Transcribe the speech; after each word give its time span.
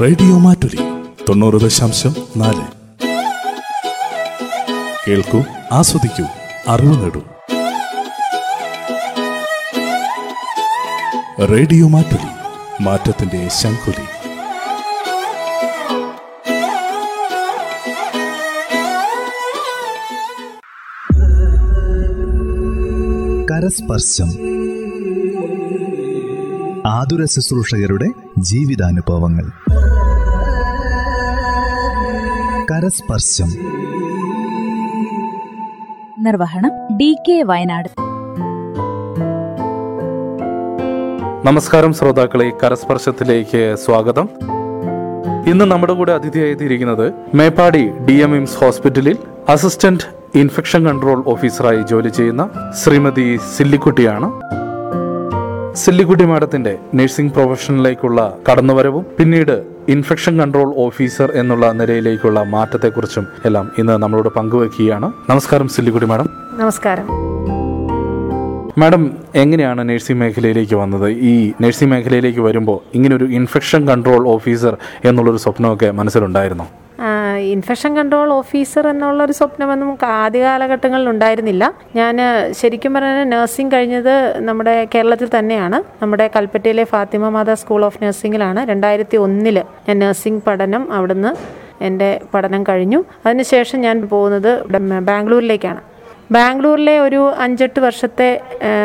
Radio 0.00 0.38
Mattoli 0.38 0.78
തൊണ്ണൂറ് 1.28 1.60
ദശാംശം 1.60 2.14
നാല്. 2.36 2.66
കേൾക്കൂ 5.08 5.44
ആസ്വദിക്കൂ 5.72 6.24
അറിവ് 6.68 7.02
നേടൂ. 7.02 7.22
റേഡിയോ 11.44 11.88
മാറ്റുലി 11.88 12.82
മാറ്റത്തിന്റെ 12.82 13.48
ശംഖുലി. 13.48 14.06
കരസ്പർശം. 23.46 24.28
ആതുര 26.86 27.24
ശുശ്രൂഷകരുടെ 27.24 28.08
ജീവിതാനുഭവങ്ങൾ. 28.38 29.71
കരസ്പർശം. 32.72 33.44
നിർവഹണം 36.18 36.96
ഡി 36.96 37.16
കെ 37.28 37.42
വയനാട്. 37.42 37.88
നമസ്കാരം 41.46 41.94
ശ്രോതാക്കളെ 41.94 42.52
കരസ്പർശത്തിലേക്ക് 42.62 43.76
സ്വാഗതം. 43.84 44.28
ഇന്ന് 45.46 45.64
നമ്മുടെ 45.64 45.92
കൂടെ 45.92 46.12
അതിഥിയായിത്തിരിക്കുന്നത് 46.12 47.12
മേപ്പാടി 47.34 47.88
ഡി 47.88 48.12
എം 48.12 48.36
എംസ് 48.36 48.56
ഹോസ്പിറ്റലിൽ 48.56 49.18
അസിസ്റ്റന്റ് 49.48 50.38
ഇൻഫെക്ഷൻ 50.38 50.86
കൺട്രോൾ 50.86 51.24
ഓഫീസറായി 51.26 51.82
ജോലി 51.82 52.08
ചെയ്യുന്ന 52.08 52.50
ശ്രീമതി 52.84 53.38
സില്ലിക്കുട്ടിയാണ്. 53.56 54.40
സില്ലിക്കുട്ടി 55.76 56.24
മാഡത്തിന്റെ 56.24 56.78
നഴ്സിംഗ് 56.94 57.32
പ്രൊഫഷനിലേക്കുള്ള 57.32 58.36
കടന്നുവരവും 58.50 59.06
പിന്നീട് 59.18 59.71
ഇൻഫെക്ഷൻ 59.88 60.40
കൺട്രോൾ 60.40 60.74
ഓഫീസർ 60.76 61.32
എന്നുള്ള 61.34 61.72
നിലയിലേക്കുള്ള 61.72 62.42
മാറ്റത്തെക്കുറിച്ചും 62.42 63.26
എല്ലാം 63.44 63.70
ഇന്ന് 63.78 63.92
നമ്മളോട് 63.92 64.28
പങ്കുവയ്ക്കുകയാണ് 64.28 65.12
നമസ്കാരം 65.30 65.68
സില്ലിക്കുടി 65.68 66.06
മാഡം. 66.06 66.28
നമസ്കാരം. 66.56 67.06
മാഡം 68.78 69.16
എങ്ങനെയാണ് 69.34 69.88
നഴ്സിംഗ് 69.88 70.20
മേഖലയിലേക്ക് 70.20 70.74
വന്നത്? 70.74 71.08
ഈ 71.08 71.52
നഴ്സിംഗ് 71.60 71.92
മേഖലയിലേക്ക് 71.94 72.40
വരുമ്പോൾ 72.40 72.80
ഇങ്ങനൊരു 72.94 73.24
ഇൻഫെക്ഷൻ 73.24 73.88
കൺട്രോൾ 73.88 74.28
ഓഫീസർ 74.28 74.76
എന്നുള്ളൊരു 75.04 75.38
സ്വപ്നമൊക്കെ 75.38 75.90
മനസ്സിലുണ്ടായിരുന്നോ? 75.90 76.68
ഇൻഫെക്ഷൻ 77.38 77.96
കൺട്രോൾ 77.96 78.32
ഓഫീസർ 78.32 78.88
എന്നുള്ളൊരു 78.88 79.32
സ്വപ്നമൊന്നും 79.32 79.98
ആദ്യ 80.06 80.42
കാലഘട്ടങ്ങളിൽ 80.42 81.08
ഉണ്ടായിരുന്നില്ല. 81.10 81.74
ഞാൻ 81.96 82.16
ശരിക്കും 82.50 82.94
പറഞ്ഞാൽ 82.94 83.28
നഴ്സിംഗ് 83.28 83.72
കഴിഞ്ഞത് 83.72 84.40
നമ്മുടെ 84.40 84.88
കേരളത്തിൽ 84.94 85.30
തന്നെയാണ്. 85.38 85.82
നമ്മുടെ 86.02 86.30
കൽപ്പറ്റയിലെ 86.36 86.84
ഫാത്തിമ 86.84 87.28
മാത 87.28 87.52
സ്കൂൾ 87.52 87.84
ഓഫ് 87.84 88.04
നഴ്സിംഗിലാണ് 88.04 88.68
രണ്ടായിരത്തി 88.68 89.16
ഒന്നിൽ 89.16 89.58
ഞാൻ 89.88 89.98
നഴ്സിംഗ് 89.98 90.42
പഠനം 90.46 90.92
അവിടുന്ന് 90.92 91.62
എന്റെ 91.84 92.20
പഠനം 92.34 92.64
കഴിഞ്ഞു. 92.68 93.04
അതിനുശേഷം 93.26 93.80
ഞാൻ 93.80 94.08
പോകുന്നത് 94.08 94.66
ബാംഗ്ലൂരിലേക്കാണ്. 95.00 95.80
ബാംഗ്ലൂരിലെ 96.32 97.00
ഒരു 97.00 97.32
അഞ്ചെട്ട് 97.38 97.80
വർഷത്തെ 97.80 98.40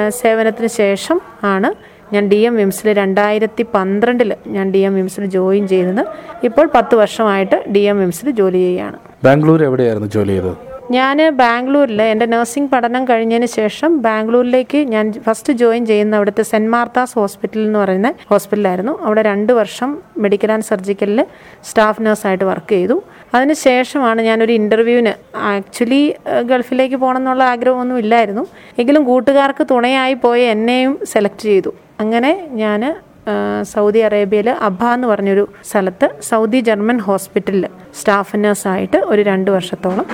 സേവനത്തിന് 0.10 0.68
ശേഷം 0.68 1.22
ആണ്. 1.44 1.70
ഞാൻ 2.14 2.30
ഡി 2.30 2.40
എം 2.50 2.56
വിംസിൽ 2.56 2.94
രണ്ടായിരത്തി 2.94 3.66
പന്ത്രണ്ടിൽ 3.76 4.36
ഞാൻ 4.48 4.72
ഡി 4.72 4.78
എം 4.78 4.96
വിംസിൽ 4.96 5.26
ജോയിൻ 5.26 5.68
ചെയ്തത്. 5.68 6.04
ഇപ്പോൾ 6.44 6.70
പത്ത് 6.76 6.96
വർഷമായിട്ട് 6.96 7.64
ഡി 7.72 7.80
എം 7.80 8.00
വിംസിൽ 8.00 8.32
ജോലി 8.32 8.58
ചെയ്യുകയാണ്. 8.58 8.98
ബാംഗ്ലൂർ 9.24 9.64
എവിടെയായിരുന്നു 9.64 10.10
ജോലി 10.16 10.34
ചെയ്തത്? 10.36 10.56
ഞാൻ 10.92 11.18
ബാംഗ്ലൂരിൽ 11.40 12.02
എന്റെ 12.02 12.26
നഴ്സിംഗ് 12.26 12.70
പഠനം 12.74 13.06
കഴിഞ്ഞതിന് 13.06 13.46
ശേഷം 13.46 14.02
ബാംഗ്ലൂരിലേക്ക് 14.02 14.78
ഞാൻ 14.78 15.06
ഫസ്റ്റ് 15.26 15.54
ജോയിൻ 15.54 15.86
ചെയ്യുന്ന 15.86 16.16
അവിടുത്തെ 16.16 16.44
സെന്റ് 16.52 16.72
മാർത്താസ് 16.74 17.16
ഹോസ്പിറ്റൽ 17.20 17.60
എന്ന് 17.60 17.80
പറയുന്ന 17.80 18.10
ഹോസ്പിറ്റലായിരുന്നു. 18.30 18.94
അവിടെ 19.08 19.22
രണ്ട് 19.22 19.52
വർഷം 19.54 19.90
മെഡിക്കൽ 20.26 20.52
ആൻഡ് 20.52 20.68
സർജിക്കലിൽ 20.70 21.22
സ്റ്റാഫ് 21.70 22.02
നഴ്സായിട്ട് 22.06 22.46
വർക്ക് 22.52 22.72
ചെയ്തു. 22.76 22.98
അതിന് 23.36 23.54
ശേഷമാണ് 23.54 24.22
ഞാനൊരു 24.22 24.52
ഇന്റർവ്യൂവിന് 24.52 25.14
ആക്ച്വലി 25.54 26.02
ഗൾഫിലേക്ക് 26.52 26.96
പോകണം 26.96 27.22
എന്നുള്ള 27.22 27.44
ആഗ്രഹമൊന്നും 27.44 28.00
ഇല്ലായിരുന്നു. 28.04 28.46
എങ്കിലും 28.80 29.04
കൂട്ടുകാർക്ക് 29.04 29.66
തുണയായി 29.74 30.14
പോയി 30.14 30.46
എന്നെയും 30.56 31.00
സെലക്ട് 31.14 31.46
ചെയ്തു. 31.50 31.74
അങ്ങനെ 32.00 32.32
ഞാൻ 32.62 32.82
സൗദി 33.74 34.00
അറേബ്യയിൽ 34.00 34.50
അബ 34.68 34.82
എന്ന് 34.96 35.08
പറഞ്ഞൊരു 35.08 35.44
സ്ഥലത്ത് 35.70 36.08
സൗദി 36.30 36.60
ജർമ്മൻ 36.68 36.98
ഹോസ്പിറ്റലിൽ 37.08 37.66
സ്റ്റാഫ് 38.00 38.38
നഴ്സായിട്ട് 38.44 38.98
ഒരു 38.98 39.22
രണ്ട് 39.22 39.50
വർഷത്തോളം 39.52 40.06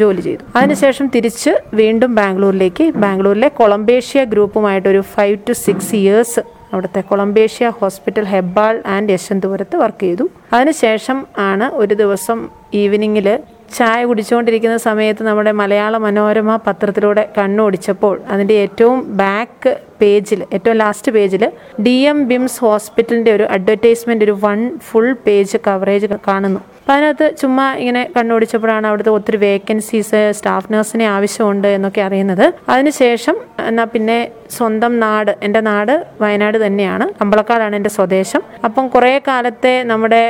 ജോലി 0.00 0.20
ചെയ്തു. 0.20 0.42
അതിനുശേഷം 0.56 1.06
തിരിച്ച് 1.14 1.52
വീണ്ടും 1.74 2.10
ബാംഗ്ലൂരിലേക്ക് 2.14 2.84
ബാംഗ്ലൂരിലെ 3.04 3.48
കൊളംബേഷ്യ 3.60 4.24
ഗ്രൂപ്പുമായിട്ടൊരു 4.24 5.02
ഫൈവ് 5.14 5.38
ടു 5.48 5.52
സിക്സ് 5.64 5.94
ഇയേഴ്സ് 6.00 6.42
അവിടുത്തെ 6.72 7.00
Columbia Asia 7.00 7.68
hospital 7.80 8.26
Hebbal 8.32 8.74
and 8.96 9.12
യശന്തപുരത്ത് 9.12 9.76
work 9.76 10.04
ചെയ്തു. 10.06 10.24
അതിനുശേഷം 10.52 11.18
ആണ് 11.50 11.68
ഒരു 11.82 11.94
ദിവസം 12.02 12.40
ഈവനിങ്ങിൽ 12.82 13.28
ചായ 13.76 14.00
കുടിച്ചുകൊണ്ടിരിക്കുന്ന 14.04 14.76
സമയത്ത് 14.76 15.22
നമ്മുടെ 15.22 15.52
മലയാള 15.52 15.96
മനോരമ 15.96 16.56
പത്രത്തിലൂടെ 16.66 17.22
കണ്ണോടിച്ചപ്പോൾ 17.38 18.14
അതിന്റെ 18.28 18.54
ഏറ്റവും 18.54 18.98
ബാക്ക് 19.16 19.72
പേജിൽ 20.00 20.40
ഏറ്റവും 20.52 20.76
ലാസ്റ്റ് 20.76 21.12
പേജിൽ 21.12 21.42
ഡി 21.82 21.96
എം 22.12 22.18
ബിംസ് 22.28 22.60
ഹോസ്പിറ്റലിന്റെ 22.60 23.32
ഒരു 23.32 23.46
അഡ്വർടൈസ്മെന്റ് 23.56 24.24
ഒരു 24.24 24.36
വൺ 24.44 24.60
ഫുൾ 24.78 25.08
പേജ് 25.26 25.58
കവറേജ് 25.66 26.08
കാണുന്നു. 26.28 26.60
അപ്പോൾ 26.90 27.00
അതിനകത്ത് 27.00 27.26
ചുമ്മാ 27.40 27.64
ഇങ്ങനെ 27.80 28.00
കണ്ണോടിച്ചപ്പോഴാണ് 28.14 28.86
അവിടുത്തെ 28.88 29.10
ഒത്തിരി 29.16 29.38
വേക്കൻസീസ് 29.44 30.20
സ്റ്റാഫ് 30.36 30.70
നഴ്സിനെ 30.72 31.06
ആവശ്യമുണ്ട് 31.16 31.68
എന്നൊക്കെ 31.74 32.00
അറിയുന്നത്. 32.06 32.42
അതിനുശേഷം 32.72 33.36
എന്നാൽ 33.66 33.86
പിന്നെ 33.92 34.16
സ്വന്തം 34.56 34.92
നാട് 35.04 35.30
എന്റെ 35.46 35.60
നാട് 35.68 35.92
വയനാട് 36.20 36.58
തന്നെയാണ്. 36.64 37.06
അമ്പളക്കാടാണ് 37.20 37.76
എന്റെ 37.80 37.90
സ്വദേശം. 37.96 38.42
അപ്പം 38.68 38.88
കുറേ 38.94 39.12
കാലത്തെ 39.28 39.74
നമ്മുടെ 39.92 40.22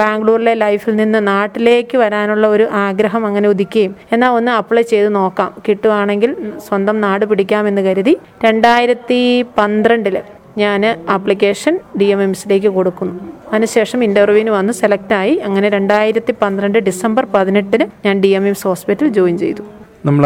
ബാംഗ്ലൂരിലെ 0.00 0.54
ലൈഫിൽ 0.64 0.96
നിന്ന് 1.02 1.20
നാട്ടിലേക്ക് 1.32 1.98
വരാനുള്ള 2.04 2.48
ഒരു 2.56 2.68
ആഗ്രഹം 2.86 3.26
അങ്ങനെ 3.30 3.48
ഉദിക്കുകയും 3.54 3.94
എന്നാൽ 4.12 4.38
ഒന്ന് 4.38 4.52
അപ്ലൈ 4.60 4.84
ചെയ്ത് 4.94 5.10
നോക്കാം. 5.20 5.52
കിട്ടുവാണെങ്കിൽ 5.68 6.32
സ്വന്തം 6.68 6.98
നാട് 7.06 7.26
പിടിക്കാമെന്ന് 7.32 7.84
കരുതി 7.88 8.16
രണ്ടായിരത്തി 8.46 9.20
പന്ത്രണ്ടിൽ 9.58 10.18
ഞാൻ 10.58 10.82
ആപ്ലിക്കേഷൻ 11.16 11.74
ഡി 11.98 12.08
എം 12.14 12.22
എംസിലേക്ക് 12.22 12.70
കൊടുക്കുന്നു. 12.78 13.18
അതിനുശേഷം 13.52 14.00
ഇന്റർവ്യൂവിന് 14.04 14.50
വന്ന് 14.50 14.72
സെലക്റ്റായി 14.72 15.34
അങ്ങനെ 15.48 15.68
രണ്ടായിരത്തി 15.68 16.32
പന്ത്രണ്ട് 16.42 16.78
ഡിസംബർ 16.88 17.24
പതിനെട്ടിന് 17.34 17.86
ഞാൻ 18.06 18.20
D 18.20 18.28
M 18.28 18.46
MS 18.48 18.66
hospital 18.66 19.08
join 19.08 19.38
ചെയ്തു. 19.38 19.62
നമ്മൾ 20.06 20.24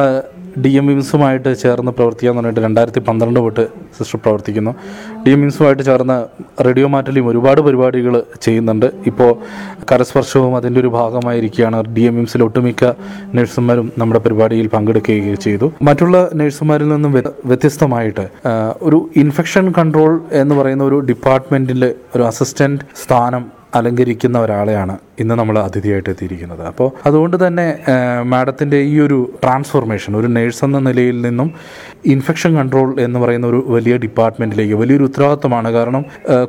ഡി 0.63 0.69
എം 0.69 0.87
വിംസുമായിട്ട് 0.87 1.55
ചേർന്ന് 1.63 1.93
പ്രവർത്തിക്കാന്ന് 1.93 2.41
പറഞ്ഞിട്ട് 2.41 2.61
രണ്ടായിരത്തി 2.61 3.01
പന്ത്രണ്ട് 3.01 3.41
തൊട്ട് 3.41 3.65
സിസ്റ്റർ 3.99 4.19
പ്രവർത്തിക്കുന്നു. 4.25 4.73
ഡി 5.25 5.31
എം 5.31 5.41
വിംസുമായിട്ട് 5.41 5.83
ചേർന്ന് 5.83 6.19
റേഡിയോ 6.67 6.89
മാറ്റലിയും 6.89 7.29
ഒരുപാട് 7.29 7.61
പരിപാടികൾ 7.61 8.23
ചെയ്യുന്നുണ്ട്. 8.41 8.87
ഇപ്പോൾ 9.07 9.31
കരസ്പർശവും 9.93 10.57
അതിന്റെ 10.57 10.81
ഒരു 10.81 10.89
ഭാഗമായിരിക്കുകയാണ്. 10.89 11.81
ഡി 11.97 12.01
എം 12.01 12.17
വിംസിൽ 12.17 12.43
ഒട്ടുമിക്ക 12.43 12.85
നഴ്സുമാരും 13.35 13.93
നമ്മുടെ 13.99 14.21
പരിപാടിയിൽ 14.21 14.69
പങ്കെടുക്കുകയും 14.69 15.41
ചെയ്തു. 15.47 15.73
മറ്റുള്ള 15.83 16.29
നഴ്സുമാരിൽ 16.35 16.89
നിന്നും 16.89 17.13
വ്യത്യസ്തമായിട്ട് 17.51 18.29
ഒരു 18.83 19.11
ഇൻഫെക്ഷൻ 19.17 19.73
കൺട്രോൾ 19.79 20.21
എന്ന് 20.33 20.55
പറയുന്ന 20.55 20.85
ഒരു 20.85 21.01
ഡിപ്പാർട്ട്മെന്റിൽ 21.11 21.85
ഒരു 22.17 22.23
അസിസ്റ്റന്റ് 22.23 22.85
സ്ഥാനം 23.05 23.54
അലങ്കരിക്കുന്ന 23.75 24.39
ഒരാളെയാണ് 24.39 24.97
ഇന്ന് 25.21 25.35
നമ്മൾ 25.35 25.59
അതിഥിയായിട്ട് 25.59 26.11
എത്തിയിരിക്കുന്നത്. 26.11 26.63
അപ്പോൾ 26.67 26.89
അതുകൊണ്ട് 27.07 27.37
തന്നെ 27.47 27.67
മാഡത്തിന്റെ 28.23 28.77
ഈ 28.77 28.95
ഒരു 29.01 29.19
ട്രാൻസ്ഫോർമേഷൻ 29.43 30.17
ഒരു 30.17 30.27
നേഴ്സ് 30.27 30.65
എന്ന 30.65 30.79
നിലയിൽ 30.79 31.21
നിന്നും 31.27 31.49
ഇൻഫെക്ഷൻ 32.07 32.53
കൺട്രോൾ 32.57 32.89
എന്ന് 33.01 33.19
പറയുന്ന 33.19 33.47
ഒരു 33.47 33.65
വലിയ 33.69 33.97
ഡിപ്പാർട്ട്മെന്റിലേക്ക് 33.97 34.75
വലിയൊരു 34.75 35.05
ഉത്തരവാദിത്തമാണ് 35.05 35.71
കാരണം 35.71 36.05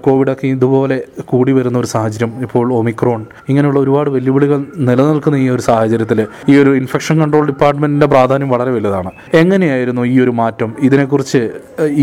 കോവിഡൊക്കെ 0.05 0.47
ഇതുപോലെ 0.47 0.97
കൂടി 1.25 1.51
വരുന്ന 1.51 1.77
ഒരു 1.79 1.89
സാഹചര്യം 1.95 2.31
ഇപ്പോൾ 2.47 2.73
ഒമിക്രോൺ 2.79 3.25
ഇങ്ങനെയുള്ള 3.49 3.79
ഒരുപാട് 3.79 4.09
വെല്ലുവിളികൾ 4.09 4.65
നിലനിൽക്കുന്ന 4.89 5.37
ഈ 5.45 5.49
ഒരു 5.49 5.61
സാഹചര്യത്തിൽ 5.61 6.21
ഈ 6.49 6.55
ഒരു 6.63 6.73
ഇൻഫെക്ഷൻ 6.81 7.15
കൺട്രോൾ 7.23 7.45
ഡിപ്പാർട്ട്മെന്റിന്റെ 7.51 8.09
പ്രാധാന്യം 8.15 8.49
വളരെ 8.55 8.71
വലുതാണ്. 8.71 9.11
എങ്ങനെയായിരുന്നു 9.33 10.05
ഈ 10.13 10.17
ഒരു 10.25 10.33
മാറ്റം? 10.41 10.71
ഇതിനെക്കുറിച്ച് 10.79 11.43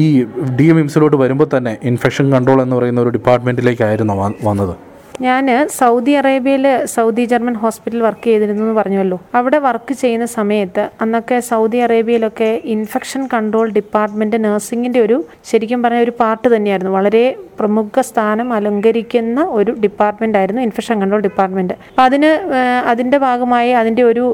ഈ 0.03 0.07
ഡി 0.59 0.69
എം 0.75 0.81
എംസിലോട്ട് 0.81 1.17
വരുമ്പോൾ 1.17 1.49
തന്നെ 1.57 1.75
ഇൻഫെക്ഷൻ 1.91 2.27
കൺട്രോൾ 2.33 2.63
എന്ന് 2.63 2.77
പറയുന്ന 2.77 3.01
ഒരു 3.01 3.13
ഡിപ്പാർട്ട്മെന്റിലേക്കായിരുന്നു 3.19 4.17
വന്നത്. 4.49 4.75
ഞാൻ 5.25 5.47
സൗദി 5.79 6.13
അറേബ്യയിൽ 6.21 6.67
സൗദി 6.95 7.25
ജർമ്മൻ 7.33 7.57
ഹോസ്പിറ്റലിൽ 7.63 8.03
വർക്ക് 8.07 8.27
ചെയ്തിരുന്നു 8.31 8.63
എന്ന് 8.65 8.77
പറഞ്ഞുവല്ലോ. 8.79 9.19
അവിടെ 9.39 9.59
വർക്ക് 9.67 9.95
ചെയ്യുന്ന 10.03 10.27
സമയത്ത് 10.39 10.85
അന്നൊക്കെ 11.03 11.37
സൗദി 11.51 11.79
അറേബ്യയിലൊക്കെ 11.87 12.51
ഇൻഫെക്ഷൻ 12.75 13.23
കൺട്രോൾ 13.35 13.67
ഡിപ്പാർട്ട്മെന്റ് 13.79 14.39
നഴ്സിങ്ങിന്റെ 14.45 15.01
ഒരു 15.01 15.19
ശരിക്കും 15.51 15.83
പറഞ്ഞ 15.83 16.01
ഒരു 16.07 16.15
പാർട്ട് 16.23 16.49
തന്നെയായിരുന്നു. 16.55 16.93
വളരെ 16.99 17.25
പ്രമുഖ 17.59 18.01
സ്ഥാനം 18.11 18.49
അലങ്കരിക്കുന്ന 18.57 19.41
ഒരു 19.59 19.73
ഡിപ്പാർട്ട്മെന്റ് 19.83 20.39
ആയിരുന്നു 20.39 20.63
ഇൻഫെക്ഷൻ 20.63 20.97
കൺട്രോൾ 21.01 21.21
ഡിപ്പാർട്ട്മെന്റ് 21.27 21.75
അപ്പോൾ 21.89 22.03
അതിന് 22.03 22.31
അതിന്റെ 22.93 23.19
ഭാഗമായി 23.19 23.71
അതിന്റെ 23.81 24.03
ഒരു 24.03 24.25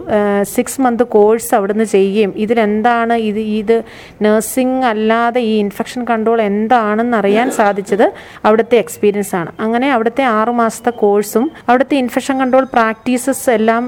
സിക്സ് 0.55 0.81
മന്ത് 0.81 1.05
കോഴ്സ് 1.15 1.51
അവിടുന്ന് 1.55 1.87
ചെയ്യുകയും 1.95 2.33
ഇതിലെന്താണ് 2.45 3.17
ഇത് 3.31 3.43
ഇത് 3.61 3.77
നഴ്സിംഗ് 4.23 4.87
അല്ലാതെ 4.93 5.41
ഈ 5.51 5.55
ഇൻഫെക്ഷൻ 5.65 6.03
കൺട്രോൾ 6.05 6.41
എന്താണെന്ന് 6.43 7.17
അറിയാൻ 7.17 7.51
സാധിച്ചത് 7.61 8.07
അവിടുത്തെ 8.45 8.79
എക്സ്പീരിയൻസ് 8.79 9.35
ആണ് 9.41 9.53
അങ്ങനെ 9.61 9.89
അവിടുത്തെ 9.91 10.25
ആറ് 10.39 10.55
മാസത്തെ 10.79 10.91
കോഴ്സും 11.03 11.45
അവിടുത്തെ 11.69 11.95
ഇൻഫെക്ഷൻ 11.97 12.35
കൺട്രോൾ 12.41 12.65
പ്രാക്ടീസസ് 12.75 13.47
എല്ലാം 13.51 13.83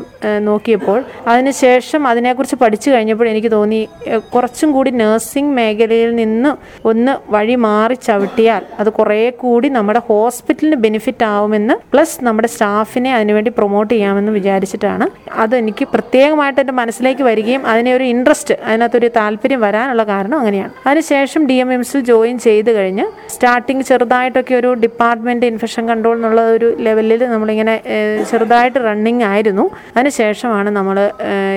നോക്കിയപ്പോൾ 0.47 0.99
അതിനുശേഷം 1.31 2.03
അതിനെക്കുറിച്ച് 2.11 2.57
പഠിച്ചു 2.63 2.89
കഴിഞ്ഞപ്പോൾ 2.91 3.27
എനിക്ക് 3.33 3.51
തോന്നി 3.53 3.81
കുറച്ചും 4.35 4.69
കൂടി 4.77 4.91
നഴ്സിംഗ് 5.01 5.53
മേഖലയിൽ 5.59 6.11
നിന്ന് 6.21 6.51
ഒന്ന് 6.91 7.13
വഴി 7.35 7.57
മാറി 7.67 7.97
ചവിട്ടിയാൽ 8.07 8.63
അത് 8.79 8.91
കുറേ 8.99 9.19
കൂടി 9.43 9.69
നമ്മുടെ 9.77 10.01
ഹോസ്പിറ്റലിന് 10.09 10.79
ബെനിഫിറ്റ് 10.87 11.27
ആവുമെന്ന് 11.35 11.77
പ്ലസ് 11.93 12.17
നമ്മുടെ 12.29 12.51
സ്റ്റാഫിനെ 12.55 13.13
അതിനുവേണ്ടി 13.19 13.53
പ്രൊമോട്ട് 13.59 13.93
ചെയ്യാമെന്ന് 13.95 14.35
വിചാരിച്ചിട്ടാണ്. 14.39 15.09
അത് 15.45 15.55
എനിക്ക് 15.61 15.87
പ്രത്യേകമായിട്ട് 15.95 16.61
എന്റെ 16.65 16.77
മനസ്സിലേക്ക് 16.81 17.27
വരികയും 17.31 17.63
അതിനെ 17.75 17.93
ഒരു 17.99 18.07
ഇൻട്രസ്റ്റ് 18.15 18.57
അതിനകത്തൊരു 18.67 19.11
താല്പര്യം 19.19 19.63
വരാനുള്ള 19.67 20.05
കാരണം 20.13 20.39
അങ്ങനെയാണ്. 20.41 20.75
അതിനുശേഷം 20.87 21.41
ഡി 21.53 21.59
എം 21.67 21.73
എംസിൽ 21.79 22.03
ജോയിൻ 22.11 22.37
ചെയ്ത് 22.49 22.73
കഴിഞ്ഞ് 22.81 23.07
സ്റ്റാർട്ടിങ് 23.37 23.87
ചെറുതായിട്ടൊക്കെ 23.91 24.55
ഒരു 24.63 24.73
ഡിപ്പാർട്ട്മെന്റ് 24.85 25.47
ഇൻഫെക്ഷൻ 25.53 25.85
കൺട്രോൾ 25.91 26.17
എന്നുള്ള 26.17 26.41
ഒരു 26.57 26.69
ലെവലിൽ 26.87 27.25
നമ്മളിങ്ങനെ 27.35 27.75
ചെറുതായിട്ട് 28.31 28.79
റണ്ണിങ് 28.85 29.23
ആയിരുന്നു. 29.23 29.65
അതിനുശേഷമാണ് 29.97 30.71
നമ്മൾ 30.79 30.97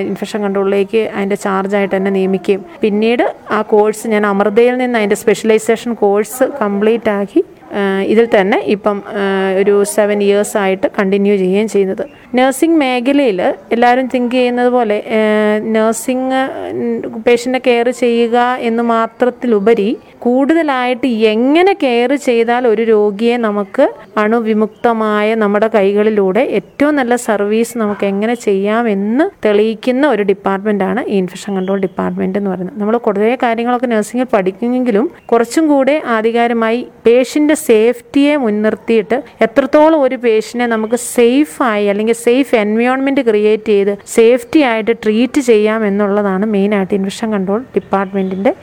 ഇൻഫെക്ഷൻ 0.10 0.42
കൺട്രോളിലേക്ക് 0.42 1.02
അതിന്റെ 1.16 1.36
ചാർജായിട്ട് 1.46 1.96
തന്നെ 1.96 2.12
നിയമിക്കുകയും. 2.12 2.62
പിന്നീട് 2.81 3.25
ആ 3.52 3.62
കോഴ്സ് 3.74 4.08
ഞാൻ 4.14 4.25
അമൃതയിൽ 4.25 4.78
നിന്ന് 4.78 5.00
അതിന്റെ 5.00 5.20
സ്പെഷ്യലൈസേഷൻ 5.24 5.94
കോഴ്സ് 6.04 6.44
കംപ്ലീറ്റ് 6.62 7.12
ആക്കി 7.20 7.44
ഇതിൽ 8.08 8.25
തന്നെ 8.36 8.58
ഇപ്പം 8.75 8.98
ഒരു 9.60 9.74
സെവൻ 9.96 10.24
ഇയേഴ്സ് 10.24 10.56
ആയിട്ട് 10.58 10.88
കണ്ടിന്യൂ 11.00 11.36
ചെയ്യുകയും 11.38 11.68
ചെയ്യുന്നത്. 11.68 12.04
നഴ്സിംഗ് 12.38 12.78
മേഖലയിൽ 12.78 13.42
എല്ലാവരും 13.72 14.08
തിങ്ക് 14.14 14.36
ചെയ്യുന്നത് 14.36 14.70
പോലെ 14.70 14.98
നഴ്സിംഗ് 15.75 16.42
പേഷ്യന്റെ 17.28 17.62
കെയർ 17.68 17.90
ചെയ്യുക 18.04 18.38
എന്ന് 18.70 18.84
മാത്രത്തിലുപരി 18.84 19.90
കൂടുതലായിട്ട് 20.25 21.08
എങ്ങനെ 21.34 21.74
കെയർ 21.84 22.12
ചെയ്താൽ 22.25 22.64
ഒരു 22.68 22.81
രോഗിയെ 22.81 23.38
നമുക്ക് 23.38 23.86
അണുവിമുക്തമായ 24.18 25.36
നമ്മുടെ 25.36 25.68
കൈകളിലൂടെ 25.75 26.44
ഏറ്റവും 26.60 26.94
നല്ല 26.96 27.16
സർവീസ് 27.28 27.78
നമുക്ക് 27.78 28.06
എങ്ങനെ 28.06 28.36
ചെയ്യാമെന്ന് 28.48 29.25
തെളിയിക്കുന്ന 29.46 30.08
ഒരു 30.08 30.24
ഡിപ്പാർട്ട്മെന്റാണ് 30.24 31.04
ഈ 31.12 31.18
ഇൻഫെക്ഷൻ 31.24 31.52
കൺട്രോൾ 31.56 31.80
ഡിപ്പാർട്ട്മെന്റ് 31.80 32.40
എന്ന് 32.40 32.52
പറയുന്നത്. 32.52 32.80
നമ്മൾ 32.80 32.98
കുറേ 32.98 33.38
കാര്യങ്ങളൊക്കെ 33.44 33.90
നഴ്സിംഗിൽ 33.94 34.30
പഠിക്കുമെങ്കിലും 34.36 35.08
കുറച്ചും 35.25 35.68
കൂടെ 35.68 35.96
ആധികാരികമായി 36.16 36.80
പേഷ്യന്റെ 37.06 37.58
സേഫ്റ്റിയെ 37.68 38.33
മുൻനിർത്തിയിട്ട് 38.44 39.18
എത്രത്തോളം 39.45 40.00
ഒരു 40.06 40.18
പേഷ്യനെ 40.25 40.65
നമുക്ക് 40.74 40.98
സേഫായി 41.15 41.86
അല്ലെങ്കിൽ 41.92 42.18
സേഫ് 42.25 42.56
എൻവയോൺമെന്റ് 42.63 43.21
ക്രിയേറ്റ് 43.30 43.71
ചെയ്ത് 43.74 43.94
സേഫ്റ്റി 44.15 44.62
ആയിട്ട് 44.71 44.94
ട്രീറ്റ് 45.04 45.42
ചെയ്യാം 45.50 45.81
എന്നുള്ളതാണ് 45.89 46.45
മെയിനായിട്ട് 46.56 46.94
ഇൻഫെക്ഷൻ 47.00 47.30
കൺട്രോൾ 47.36 47.62
ഡിപ്പാർട്ട്മെന്റിന്റെ 47.77 48.54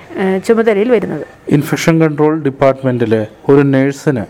ചുമതലയിൽ 0.46 0.90
വരുന്നത്. 0.96 1.24
ഇൻഫെക്ഷൻ 1.58 1.94
കൺട്രോൾ 2.04 2.34
ഡിപ്പാർട്ട്മെന്റിൽ 2.48 3.14
ഒരു 3.52 3.62
നേഴ്സിന് 3.74 4.24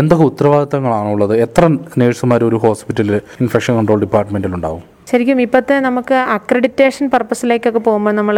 എന്തൊക്കെ 0.00 0.24
ഉത്തരവാദിത്തങ്ങളാണുള്ളത്? 0.30 1.34
എത്ര 1.46 1.62
നേഴ്സുമാർ 2.00 2.40
ഒരു 2.50 2.58
ഹോസ്പിറ്റലിൽ 2.64 3.16
ഇൻഫെക്ഷൻ 3.44 3.72
കൺട്രോൾ 3.78 4.00
ഡിപ്പാർട്ട്മെന്റിൽ 4.06 4.54
ഉണ്ടാവും 4.58 4.82
ശരിക്കും 5.06 5.40
ഇപ്പോഴത്തെ 5.40 5.76
നമുക്ക് 5.80 6.14
അക്രഡിറ്റേഷൻ 6.34 7.06
പർപ്പസിലേക്കൊക്കെ 7.10 7.80
പോകുമ്പോൾ 7.86 8.12
നമ്മൾ 8.18 8.36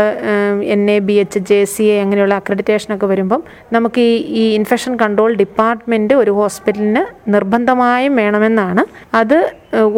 N 0.74 0.82
A 0.90 0.96
B 0.98 1.14
H 1.22 1.40
J 1.50 1.58
C 1.72 1.84
A 1.94 1.96
അങ്ങനെയുള്ള 2.02 2.34
അക്രഡിറ്റേഷനൊക്കെ 2.40 3.06
വരുമ്പം 3.06 3.40
നമുക്ക് 3.72 4.00
ഈ 4.00 4.14
ഈ 4.42 4.44
ഇൻഫെക്ഷൻ 4.54 4.92
കൺട്രോൾ 5.02 5.34
ഡിപ്പാർട്ട്മെന്റ് 5.42 6.14
ഒരു 6.14 6.32
ഹോസ്പിറ്റലിന് 6.38 7.02
നിർബന്ധമായും 7.34 8.16
വേണമെന്നാണ്. 8.16 8.84
അത് 9.20 9.38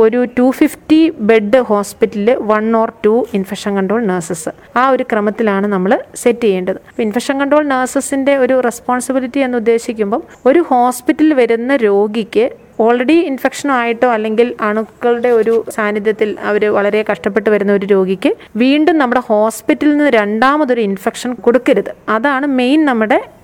ഒരു 0.05 0.21
ടു 0.39 0.47
ഫിഫ്റ്റി 0.51 1.01
ബെഡ് 1.31 1.61
ഹോസ്പിറ്റലിൽ 1.71 2.31
one 2.53 2.77
or 2.77 2.91
two 3.07 3.15
infection 3.39 3.73
control 3.79 4.03
nurses 4.13 4.53
ആ 4.77 4.85
ഒരു 4.91 5.07
ക്രമത്തിലാണ് 5.13 5.67
നമ്മൾ 5.67 5.93
സെറ്റ് 6.15 6.45
ചെയ്യേണ്ടത്. 6.47 6.79
ഇൻഫെക്ഷൻ 7.07 7.35
കൺട്രോൾ 7.41 7.65
നഴ്സസിന്റെ 7.75 8.37
ഒരു 8.45 8.55
റെസ്പോൺസിബിലിറ്റി 8.69 9.43
എന്ന് 9.47 9.59
ഉദ്ദേശിക്കുമ്പം 9.65 10.23
ഒരു 10.47 10.63
ഹോസ്പിറ്റലിൽ 10.73 11.35
വരുന്ന 11.43 11.77
രോഗിക്ക് 11.89 12.47
ഓൾറെഡി 12.81 13.13
ഇൻഫെക്ഷൻ 13.13 13.73
ആയിട്ടോ 13.73 14.09
അല്ലെങ്കിൽ 14.13 14.55
അണുക്കളുടെ 14.61 15.29
ഒരു 15.29 15.65
സാന്നിധ്യത്തിൽ 15.71 16.37
അവർ 16.41 16.65
വളരെ 16.65 17.05
കഷ്ടപ്പെട്ട് 17.11 17.51
വരുന്ന 17.51 17.73
ഒരു 17.73 17.87
രോഗിക്ക് 17.87 18.33
വീണ്ടും 18.57 18.99
നമ്മുടെ 18.99 19.21
ഹോസ്പിറ്റലിൽ 19.21 19.97
നിന്ന് 19.97 20.11
രണ്ടാമതൊരു 20.11 20.81
ഇൻഫെക്ഷൻ 20.81 21.35
കൊടുക്കരുത്. 21.35 21.91
അതാണ് 22.09 22.47
മെയിൻ 22.47 22.85
നമ്മുടെ 22.85 23.36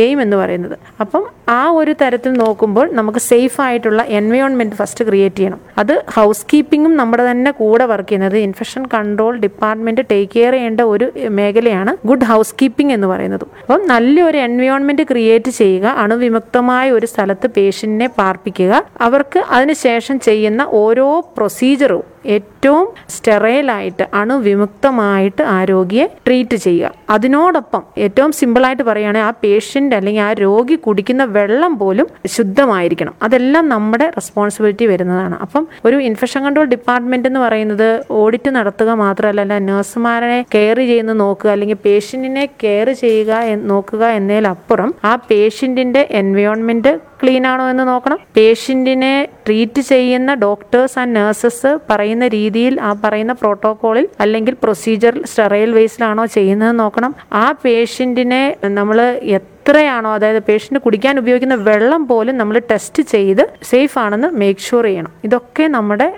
എയിം 0.00 0.22
എന്ന് 0.22 0.36
പറയുന്നത്. 0.36 0.78
അപ്പം 1.00 1.24
ആ 1.48 1.70
ഒരു 1.70 1.94
തരത്തിൽ 2.02 2.32
നോക്കുമ്പോൾ 2.32 2.92
നമുക്ക് 2.92 3.18
സേഫ് 3.18 3.60
ആയിട്ടുള്ള 3.60 4.02
എൻവയോൺമെന്റ് 4.02 4.76
ഫസ്റ്റ് 4.76 5.04
ക്രിയേറ്റ് 5.04 5.36
ചെയ്യണം. 5.36 5.60
അത് 5.78 6.04
ഹൗസ് 6.14 6.46
കീപ്പിങ്ങും 6.52 6.96
നമ്മുടെ 6.96 7.30
തന്നെ 7.30 7.50
കൂടെ 7.50 7.84
വർക്ക് 7.84 8.08
ചെയ്യുന്നത് 8.08 8.36
infection 8.36 8.86
control 8.86 9.38
department 9.38 10.00
take 10.10 10.32
care 10.36 10.52
ചെയ്യേണ്ട 10.52 10.80
ഒരു 10.80 11.12
മേഖലയാണ് 11.28 11.96
ഗുഡ് 12.06 12.24
ഹൗസ് 12.24 12.54
കീപ്പിംഗ് 12.62 12.92
എന്ന് 12.92 13.06
പറയുന്നത്. 13.06 13.46
അപ്പം 13.62 13.86
നല്ലൊരു 13.86 14.38
എൻവയോൺമെന്റ് 14.38 15.02
ക്രിയേറ്റ് 15.02 15.50
ചെയ്യുക 15.50 15.86
അണുവിമുക്തമായ 15.86 16.90
ഒരു 16.90 17.06
സ്ഥലത്ത് 17.06 17.46
പേഷ്യന്റിനെ 17.46 18.06
പാർപ്പിക്കുക. 18.18 18.82
അവർക്ക് 19.00 19.38
അതിനുശേഷം 19.38 20.20
ചെയ്യുന്ന 20.20 20.66
ഓരോ 20.68 21.20
പ്രൊസീജറും 21.36 22.19
ഏറ്റവും 22.26 22.88
സ്റ്റെറൈലായിട്ട് 23.10 24.08
അണുവിമുക്തമായിട്ട് 24.14 25.42
ആ 25.42 25.64
രോഗിയെ 25.64 26.06
ട്രീറ്റ് 26.26 26.56
ചെയ്യുക. 26.56 26.92
അതിനോടൊപ്പം 27.10 27.82
ഏറ്റവും 27.98 28.32
സിമ്പിളായിട്ട് 28.32 28.82
പറയുകയാണെങ്കിൽ 28.82 29.26
ആ 29.26 29.30
പേഷ്യന്റ് 29.30 29.96
അല്ലെങ്കിൽ 29.96 30.22
ആ 30.22 30.32
രോഗി 30.32 30.74
കുടിക്കുന്ന 30.74 31.24
വെള്ളം 31.24 31.78
പോലും 31.78 32.06
ശുദ്ധമായിരിക്കണം. 32.26 33.14
അതെല്ലാം 33.22 33.68
നമ്മുടെ 33.68 34.10
റെസ്പോൺസിബിലിറ്റി 34.10 34.86
വരുന്നതാണ്. 34.86 35.38
അപ്പം 35.40 35.68
ഒരു 35.84 35.96
ഇൻഫെക്ഷൻ 35.96 36.44
കൺട്രോൾ 36.44 36.64
ഡിപ്പാർട്ട്മെന്റ് 36.64 37.28
എന്ന് 37.28 37.40
പറയുന്നത് 37.40 38.04
ഓഡിറ്റ് 38.10 38.50
നടത്തുക 38.50 38.90
മാത്രമല്ല 38.90 39.58
നഴ്സുമാരെ 39.58 40.44
കെയർ 40.54 40.76
ചെയ്യുന്ന 40.76 41.12
നോക്കുക 41.12 41.50
അല്ലെങ്കിൽ 41.50 41.76
പേഷ്യന്റിനെ 41.84 42.48
കെയർ 42.64 42.90
ചെയ്യുക 42.90 43.40
നോക്കുക 43.56 44.04
എന്നതിലപ്പുറം 44.06 44.94
ആ 45.04 45.16
പേഷ്യന്റിന്റെ 45.16 46.08
എൻവയോൺമെന്റ് 46.10 47.00
ക്ലീൻ 47.22 47.46
ആണോ 47.46 47.70
എന്ന് 47.70 47.88
നോക്കണം. 47.88 48.18
പേഷ്യന്റിനെ 48.36 49.28
ട്രീറ്റ് 49.46 49.80
ചെയ്യുന്ന 49.80 50.34
ഡോക്ടേഴ്സ് 50.34 50.98
ആൻഡ് 50.98 51.16
നഴ്സസ് 51.16 51.78
പറയുന്ന 51.90 52.09
രീതിയിൽ 52.28 52.80
ആ 52.80 52.96
പറയുന്ന 53.04 53.32
പ്രോട്ടോക്കോളിൽ 53.32 54.08
അല്ലെങ്കിൽ 54.20 54.56
പ്രൊസീജിയർ 54.62 55.26
സ്റ്റെറൈൽ 55.26 55.72
വേസിലാണോ 55.72 56.26
ചെയ്യുന്നത് 56.26 56.78
നോക്കണം. 56.78 57.14
ആ 57.32 57.52
പേഷ്യന്റിനെ 57.64 58.56
നമ്മൾ 58.64 59.00
എത്രയാണോ 59.38 60.14
അതായത് 60.14 60.42
പേഷ്യന്റ് 60.48 60.80
കുടിക്കാൻ 60.84 61.18
ഉപയോഗിക്കുന്ന 61.18 61.54
വെള്ളം 61.54 62.08
പോലും 62.08 62.38
നമ്മൾ 62.38 62.62
ടെസ്റ്റ് 62.70 63.02
ചെയ്ത് 63.02 63.42
സേഫ് 63.62 63.98
ആണെന്ന് 63.98 64.28
മേക്ക് 64.28 64.60
ഷുവർ 64.60 64.84
ചെയ്യണം. 64.84 65.12
ഇതൊക്കെ 65.24 65.66
നമ്മുടെ 65.76 66.08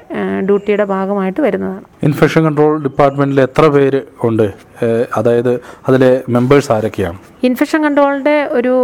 ഡ്യൂട്ടിയുടെ 0.48 0.84
ഭാഗമായിട്ട് 0.84 1.40
വരുന്നതാണ്. 1.40 1.84
ഇൻഫെക്ഷൻ 2.02 2.44
കൺട്രോൾ 2.44 2.82
ഡിപ്പാർട്ട്മെന്റിൽ 2.82 3.40
എത്ര 3.40 3.66
പേര് 3.66 4.02
ഉണ്ട്? 4.24 4.46
അതായത് 5.16 5.60
അതിലെ 5.88 6.22
മെമ്പേഴ്സ് 6.28 6.72
ആരൊക്കെയാണ്? 6.72 7.18
ഇൻഫെക്ഷൻ 7.44 7.82
കൺട്രോളിന്റെ 7.82 8.36
ഒരു 8.44 8.74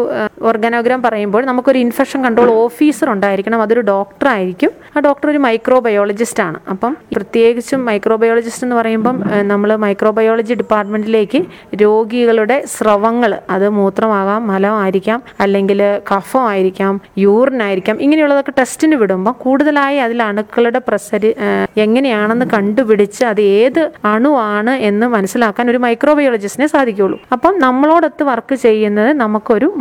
ഓർഗാനോഗ്രാം 0.42 1.02
പറയുമ്പോൾ 1.02 1.44
നമുക്കൊരു 1.44 1.78
ഇൻഫെക്ഷൻ 1.78 2.24
കൺട്രോൾ 2.24 2.50
ഓഫീസർ 2.50 3.10
ഉണ്ടായിരിക്കണം. 3.10 3.62
അതൊരു 3.62 3.80
ഡോക്ടർ 3.80 4.28
ആയിരിക്കും. 4.28 4.70
ആ 4.96 5.00
ഡോക്ടർ 5.00 5.30
ഒരു 5.30 5.38
മൈക്രോബയോളജിസ്റ്റ് 5.38 6.42
ആണ്. 6.42 6.58
അപ്പം 6.70 6.96
പ്രത്യേകിച്ചും 7.16 7.84
മൈക്രോബയോളജിസ്റ്റ് 7.84 8.64
എന്ന് 8.64 8.76
പറയുമ്പം 8.76 9.22
നമ്മൾ 9.42 9.76
മൈക്രോബയോളജി 9.76 10.54
ഡിപ്പാർട്ട്മെന്റിലേക്ക് 10.54 11.44
രോഗികളുടെ 11.82 12.64
സ്രവങ്ങൾ 12.66 13.40
അത് 13.50 13.68
മൂത്രമാകാം 13.68 14.46
മലമായിരിക്കാം 14.46 15.22
അല്ലെങ്കിൽ 15.40 16.00
കഫം 16.14 16.48
ആയിരിക്കാം 16.48 17.00
യൂറിൻ 17.18 17.62
ആയിരിക്കാം 17.62 18.02
ഇങ്ങനെയുള്ളതൊക്കെ 18.02 18.52
ടെസ്റ്റിന് 18.58 18.94
വിടുമ്പോൾ 18.94 19.32
കൂടുതലായി 19.32 19.96
അതിൽ 19.96 20.22
അണുക്കളുടെ 20.22 20.80
പ്രസരി 20.88 21.34
എങ്ങനെയാണെന്ന് 21.76 22.46
കണ്ടുപിടിച്ച് 22.46 23.24
അത് 23.24 23.40
ഏത് 23.40 23.92
അണുവാണ് 24.04 24.70
എന്ന് 24.70 25.06
മനസ്സിലാക്കാൻ 25.06 25.70
ഒരു 25.70 25.78
മൈക്രോബയോളജിസ്റ്റിനെ 25.78 26.66
സാധിക്കുകയുള്ളൂ 26.66 27.20
അപ്പം 27.32 27.58
നമ്മളോടൊത്ത് 27.58 28.22
വർക്ക് 28.22 28.54
ചെയ്യുന്നത് 28.54 29.12
നമുക്കൊരു 29.12 29.72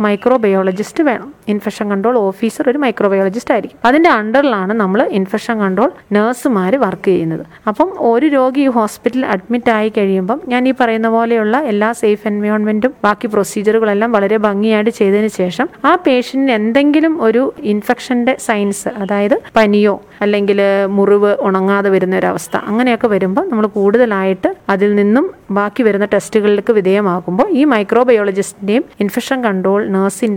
മൈക്രോബയോളജിസ്റ്റ് 0.48 1.02
വേണം. 1.08 1.28
ഇൻഫെക്ഷൻ 1.52 1.86
കൺട്രോൾ 1.92 2.16
ഓഫീസർ 2.28 2.64
ഒരു 2.70 2.78
മൈക്രോബയോളജിസ്റ്റ് 2.84 3.52
ആയിരിക്കും. 3.54 3.78
അതിന്റെ 3.84 4.10
അണ്ടറിലാണ് 4.10 4.72
നമ്മൾ 4.72 5.00
ഇൻഫെക്ഷൻ 5.18 5.56
കൺട്രോൾ 5.62 5.90
നഴ്സുമാർ 6.12 6.72
വർക്ക് 6.84 7.04
ചെയ്യുന്നത്. 7.04 7.44
അപ്പം 7.68 7.88
ഒരു 8.10 8.26
രോഗി 8.36 8.60
ഈ 8.60 8.70
ഹോസ്പിറ്റലിൽ 8.78 9.26
അഡ്മിറ്റ് 9.34 9.70
ആയി 9.70 9.90
കഴിയുമ്പം 9.96 10.38
ഞാൻ 10.52 10.68
ഈ 10.68 10.72
പറയുന്ന 10.80 11.08
പോലെയുള്ള 11.08 11.56
എല്ലാ 11.72 11.90
സേഫ് 12.02 12.26
എൻവയോൺമെന്റും 12.26 12.92
ബാക്കി 13.04 13.26
പ്രൊസീജിയറുകളെല്ലാം 13.26 14.12
വളരെ 14.12 14.36
ഭംഗിയായിട്ട് 14.36 14.90
ചെയ്തതിന് 14.90 15.30
ശേഷം 15.40 15.68
ആ 15.84 15.92
പേഷ്യന്റിന് 16.06 16.52
എന്തെങ്കിലും 16.52 17.14
ഒരു 17.22 17.42
ഇൻഫെക്ഷന്റെ 17.72 18.34
സൈൻസ് 18.46 18.88
അതായത് 19.02 19.36
പനിയോ 19.56 19.94
അല്ലെങ്കിൽ 20.22 20.60
മുറിവ് 20.98 21.32
ഉണങ്ങാതെ 21.40 21.88
വരുന്ന 21.90 22.14
ഒരു 22.16 22.26
അവസ്ഥ 22.26 22.56
അങ്ങനെയൊക്കെ 22.70 23.08
വരുമ്പോൾ 23.08 23.44
നമ്മൾ 23.48 23.66
കൂടുതലായിട്ട് 23.76 24.48
അതിൽ 24.68 24.94
നിന്നും 24.94 25.26
ബാക്കി 25.50 25.82
വരുന്ന 25.82 26.06
ടെസ്റ്റുകളിലേക്ക് 26.14 26.72
വിധേയമാകുമ്പോൾ 26.72 27.48
ഈ 27.50 27.64
മൈക്രോബയോളജിസ്റ്റിന്റെയും 27.74 28.84
ഇൻഫെക്ഷൻ 29.00 29.38
കൺട്രോൾ 29.44 29.80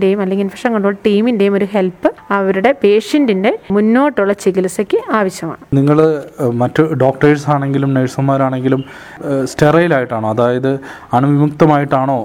നഴ്സിന്റെയും 0.02 0.20
അല്ലെങ്കിൽ 0.22 0.44
ഇൻഫെക്ഷൻ 0.46 0.70
കൺട്രോൾ 0.74 0.94
ടീമിന്റെയും 1.06 1.54
ഒരു 1.58 1.66
ഹെൽപ്പ് 1.72 2.08
അവരുടെ 2.36 2.70
പേഷ്യന്റിന്റെ 2.82 3.50
മുന്നോട്ടുള്ള 3.76 4.32
ചികിത്സയ്ക്ക് 4.44 4.98
ആവശ്യമാണ്. 5.18 5.62
നിങ്ങൾ 5.78 5.98
മറ്റു 6.62 6.82
ഡോക്ടേഴ്സ് 7.02 7.46
ആണെങ്കിലും 7.54 7.90
നഴ്സുമാരാണെങ്കിലും 7.96 8.80
സ്റ്റെറൈലായിട്ടാണോ 9.50 10.28
അതായത് 10.34 10.70
അണുവിമുക്തമായിട്ടാണോ 11.16 12.16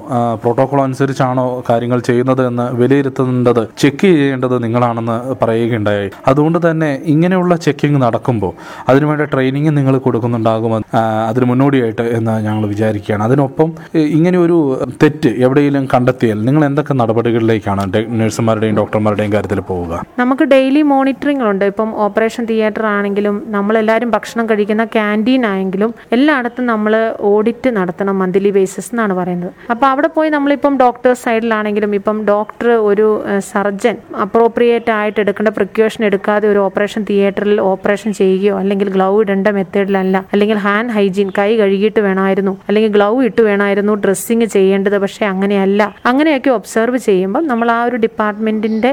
പ്രോട്ടോകോൾ 0.43 0.79
അനുസരിച്ചാണോ 0.85 1.45
കാര്യങ്ങൾ 1.69 1.99
ചെയ്യുന്നത് 2.09 2.41
എന്ന് 2.49 2.65
വിലയിരുത്തേണ്ടത് 2.81 3.63
ചെക്ക് 3.81 4.07
ചെയ്യേണ്ടത് 4.15 4.55
നിങ്ങളാണെന്ന് 4.65 5.17
പറയുകയുണ്ടായി. 5.41 6.09
അതുകൊണ്ട് 6.31 6.59
തന്നെ 6.67 6.91
ഇങ്ങനെയുള്ള 7.13 7.53
ചെക്കിംഗ് 7.65 8.01
നടക്കുമ്പോൾ 8.05 8.53
അതിനുവേണ്ട 8.89 9.27
ട്രെയിനിങ് 9.33 9.73
നിങ്ങൾ 9.77 9.95
കൊടുക്കുന്നുണ്ടാകുമെന്ന് 10.07 11.03
അതിന് 11.29 11.45
മുന്നോടിയായിട്ട് 11.51 12.05
എന്ന് 12.17 12.35
ഞങ്ങൾ 12.47 12.63
വിചാരിക്കുകയാണ്. 12.73 13.23
അതിനൊപ്പം 13.27 13.69
ഇങ്ങനെ 14.17 14.37
ഒരു 14.45 14.57
തെറ്റ് 15.03 15.31
എവിടെയെങ്കിലും 15.45 15.85
കണ്ടെത്തിയാൽ 15.93 16.39
നിങ്ങൾ 16.47 16.63
എന്തൊക്കെ 16.69 16.93
നടപടികളിലേക്കാണ് 17.01 17.65
രീതിയിലേക്കാണ് 17.67 18.19
നഴ്സുമാരുടെയും 18.19 18.75
ഡോക്ടർമാരുടെയും 18.75 19.33
കാര്യത്തിൽ 19.33 19.59
പോവുക. 19.59 19.93
നമുക്ക് 20.19 20.43
ഡെയിലി 20.43 20.81
മോണിറ്ററിംഗ് 20.81 21.43
ഉണ്ട് 21.43 21.65
ഇപ്പം 21.65 21.89
ഓപ്പറേഷൻ 22.05 22.45
തിയേറ്റർ 22.45 22.85
ആണെങ്കിലും 22.85 23.43
നമ്മളെല്ലാവരും 23.55 24.11
ഭക്ഷണം 24.15 24.45
കഴിക്കുന്ന 24.49 24.85
ക്യാന്റീൻ 24.85 25.45
ആയെങ്കിലും 25.45 25.93
എല്ലായിടത്തും 26.11 26.65
നമ്മൾ 26.65 26.93
ഓഡിറ്റ് 27.31 27.69
നടത്തണം 27.77 28.19
മന്ത്ലി 28.19 28.49
ബേസിസ് 28.49 28.89
എന്നാണ് 28.93 29.13
പറയുന്നത്. 29.13 29.51
അപ്പോൾ 29.73 29.87
അവിടെ 29.87 30.07
പോയി 30.07 30.29
നമ്മളിപ്പം 30.29 30.77
ഡോക്ടേഴ്സ് 30.77 31.23
സൈഡിലാണെങ്കിലും 31.23 31.95
ഇപ്പം 31.95 32.25
ഡോക്ടർ 32.25 32.69
ഒരു 32.89 33.07
സർജൻ 33.39 33.97
അപ്രോപ്രിയേറ്റ് 34.25 34.91
ആയിട്ട് 34.91 35.19
എടുക്കേണ്ട 35.19 35.49
പ്രിക്യൂഷൻ 35.49 36.05
എടുക്കാതെ 36.05 36.47
ഒരു 36.47 36.59
ഓപ്പറേഷൻ 36.59 37.03
തിയേറ്ററിൽ 37.09 37.61
ഓപ്പറേഷൻ 37.61 38.13
ചെയ്യുകയോ 38.13 38.59
അല്ലെങ്കിൽ 38.59 38.89
ഗ്ലൗ 38.89 39.11
ഇടേണ്ട 39.21 39.47
മെത്തേഡിലല്ല. 39.47 40.17
അല്ലെങ്കിൽ 40.33 40.57
ഹാൻഡ് 40.57 40.91
ഹൈജീൻ 40.91 41.29
കൈ 41.37 41.49
കഴുകിയിട്ട് 41.57 41.99
വേണമായിരുന്നു. 41.99 42.57
അല്ലെങ്കിൽ 42.67 42.91
ഗ്ലൗ 42.91 43.21
ഇട്ട് 43.21 43.41
വേണമായിരുന്നു 43.41 43.93
ഡ്രസ്സിങ് 43.93 44.47
ചെയ്യേണ്ടത്. 44.55 44.97
പക്ഷേ 44.97 45.25
അങ്ങനെയല്ല. 45.25 45.81
അങ്ങനെയൊക്കെ 46.05 46.49
ഒബ്സർവ് 46.49 46.97
ചെയ്യുമ്പോൾ 46.97 47.43
നമ്മൾ 47.57 47.69
ആ 47.75 47.77
ഒരു 47.89 47.97
ഡിപ്പാർട്ട്മെന്റിന്റെ 48.03 48.89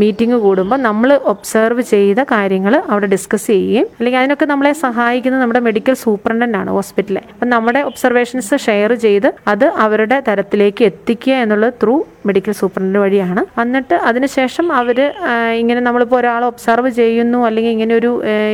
മീറ്റിംഗ് 0.00 0.36
കൂടുമ്പോൾ 0.44 0.78
നമ്മൾ 0.86 1.10
ഒബ്സർവ് 1.32 1.82
ചെയ്ത 1.90 2.20
കാര്യങ്ങൾ 2.30 2.74
അവിടെ 2.92 3.08
ഡിസ്കസ് 3.14 3.46
ചെയ്യുകയും 3.52 3.88
അല്ലെങ്കിൽ 3.98 4.20
അതിനൊക്കെ 4.20 4.46
നമ്മളെ 4.52 4.72
സഹായിക്കുന്നത് 4.84 5.42
നമ്മുടെ 5.42 5.60
മെഡിക്കൽ 5.66 5.94
സൂപ്രണ്ടന്റ് 6.04 6.56
ആണ് 6.60 6.70
ഹോസ്പിറ്റലിലെ. 6.76 7.22
അപ്പം 7.32 7.48
നമ്മുടെ 7.54 7.80
ഒബ്സർവേഷൻസ് 7.88 8.56
ഷെയർ 8.66 8.92
ചെയ്ത് 9.06 9.28
അത് 9.52 9.66
അവരുടെ 9.86 10.18
തരത്തിലേക്ക് 10.28 10.84
എത്തിക്കുക 10.90 11.34
എന്നുള്ളത് 11.42 11.74
ത്രൂ 11.82 11.96
മെഡിക്കൽ 12.28 12.54
സൂപ്രണ്ട് 12.60 12.98
വഴിയാണ്. 13.02 13.42
എന്നിട്ട് 13.62 13.96
അതിനുശേഷം 14.08 14.66
അവർ 14.78 14.98
ഇങ്ങനെ 15.60 15.80
നമ്മളിപ്പോൾ 15.88 16.18
ഒരാളെ 16.20 16.46
ഒബ്സർവ് 16.52 16.90
ചെയ്യുന്നു 17.00 17.40
അല്ലെങ്കിൽ 17.48 17.72
ഇങ്ങനെ 17.76 17.94
ഒരു 18.00 18.10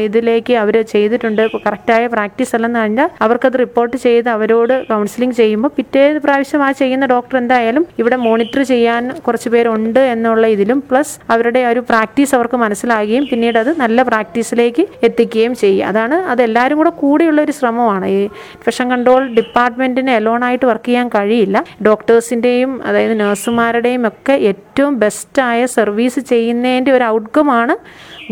ഇതിലേക്ക് 0.07 0.57
അവർ 0.63 0.77
ചെയ്തിട്ടുണ്ട് 0.95 1.43
കറക്റ്റായ 1.67 2.03
പ്രാക്ടീസ് 2.17 2.53
അല്ലെന്ന് 2.59 2.83
കഴിഞ്ഞാൽ 2.83 3.09
അവർക്കത് 3.27 3.57
റിപ്പോർട്ട് 3.65 3.97
ചെയ്ത് 4.07 4.29
അവരോട് 4.37 4.75
കൗൺസിലിംഗ് 4.91 5.39
ചെയ്യുമ്പോൾ 5.41 5.73
പിറ്റേ 5.79 6.05
പ്രാവശ്യം 6.27 6.65
ആ 6.67 6.71
ചെയ്യുന്ന 6.83 7.07
ഡോക്ടർ 7.15 7.37
എന്തായാലും 7.43 7.87
ഇവിടെ 8.03 8.19
മോണിറ്റർ 8.27 8.61
ചെയ്യാൻ 8.73 9.03
കുറച്ച് 9.29 9.49
പേരുണ്ട് 9.55 10.01
എന്നുള്ള 10.15 10.47
ഇതിലും 10.55 10.79
പ്ലസ് 10.91 11.15
അവരുടെ 11.35 11.61
ഒരു 11.73 11.81
പ്രാക്ടീസ് 11.91 12.33
അവർക്ക് 12.39 12.59
മനസ്സിലാകുകയും 12.65 13.25
പിന്നീട് 13.31 13.59
അത് 13.63 13.71
നല്ല 13.83 14.03
പ്രാക്ടീസിലേക്ക് 14.11 14.85
എത്തിക്കുകയും 15.09 15.55
ചെയ്യുക. 15.63 15.89
അതാണ് 15.93 16.17
അതെല്ലാവരും 16.33 16.79
കൂടെ 16.81 16.93
കൂടിയുള്ള 17.03 17.41
ഒരു 17.47 17.55
ശ്രമമാണ്. 17.59 18.07
ഈ 18.17 18.21
ഇൻഫെക്ഷൻ 18.57 18.87
കൺട്രോൾ 18.95 19.23
ഡിപ്പാർട്ട്മെന്റിന് 19.39 20.13
എലോണായിട്ട് 20.21 20.67
വർക്ക് 20.71 20.89
ചെയ്യാൻ 20.91 21.09
കഴിയില്ല. 21.17 21.65
ഡോക്ടേഴ്സിന്റെയും 21.89 22.73
അതായത് 22.89 23.15
നഴ്സുമാരുടെയും 23.23 24.03
ഒക്കെ 24.11 24.37
ഏറ്റവും 24.51 24.95
ബെസ്റ്റായ 25.05 25.61
സർവീസ് 25.79 26.21
ചെയ്യുന്നതിന്റെ 26.33 26.93
ഒരു 26.99 27.05
ഔട്ട്കമാണ് 27.15 27.75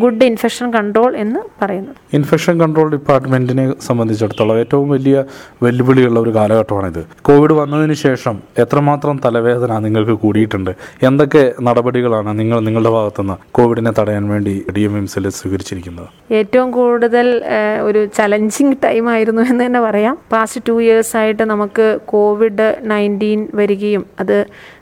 ഗുഡ് 0.02 0.26
ഇൻഫെക്ഷൻ 0.30 0.66
കൺട്രോൾ 0.76 1.10
എന്ന് 1.22 1.40
പറയുന്നത്. 1.60 1.96
ഇൻഫെക്ഷൻ 2.16 2.54
കൺട്രോൾ 2.60 2.88
ഡിപ്പാർട്ട്മെന്റിനെ 2.94 3.64
സംബന്ധിച്ചിടത്തോളം 3.86 4.58
ഏറ്റവും 4.62 4.88
വലിയ 4.94 5.16
വെല്ലുവിളിയുള്ള 5.62 6.18
ഒരു 6.20 6.32
കാലഘട്ടമാണിത്. 6.36 7.02
കോവിഡ് 7.28 7.54
വന്നതിന് 7.60 7.96
ശേഷം 8.04 8.36
എത്രമാത്രം 8.58 9.20
തലവേദന 9.24 9.78
നിങ്ങൾക്ക് 9.86 10.16
കൂടിയിട്ടുണ്ട്? 10.24 10.72
എന്തൊക്കെ 11.08 11.44
നടപടികളാണ് 11.68 12.30
നിങ്ങൾ 12.40 12.60
നിങ്ങളുടെ 12.66 12.92
ഭാഗത്തുനിന്ന് 12.96 13.36
കോവിഡിനെ 13.58 13.92
തടയാൻ 13.98 14.24
വേണ്ടി 14.28 14.54
ഡി 14.76 14.84
എം 14.90 14.96
എംസിൽ 14.98 15.28
സ്വീകരിച്ചിരിക്കുന്നത്? 15.38 16.08
ഏറ്റവും 16.40 16.70
കൂടുതൽ 16.78 17.26
ഒരു 17.88 18.02
ചലഞ്ചിങ് 18.18 18.76
ടൈം 18.84 19.04
ആയിരുന്നു 19.14 19.42
എന്ന് 19.50 19.64
തന്നെ 19.66 19.80
പറയാം. 19.80 20.16
പാസ്റ്റ് 20.32 20.62
ടു 20.68 20.74
ഇയേഴ്സ് 20.82 21.14
ആയിട്ട് 21.16 21.44
നമുക്ക് 21.52 21.86
കോവിഡ് 22.14 22.68
നയന്റീൻ 22.92 23.40
വരികയും 23.54 24.04
അത് 24.20 24.36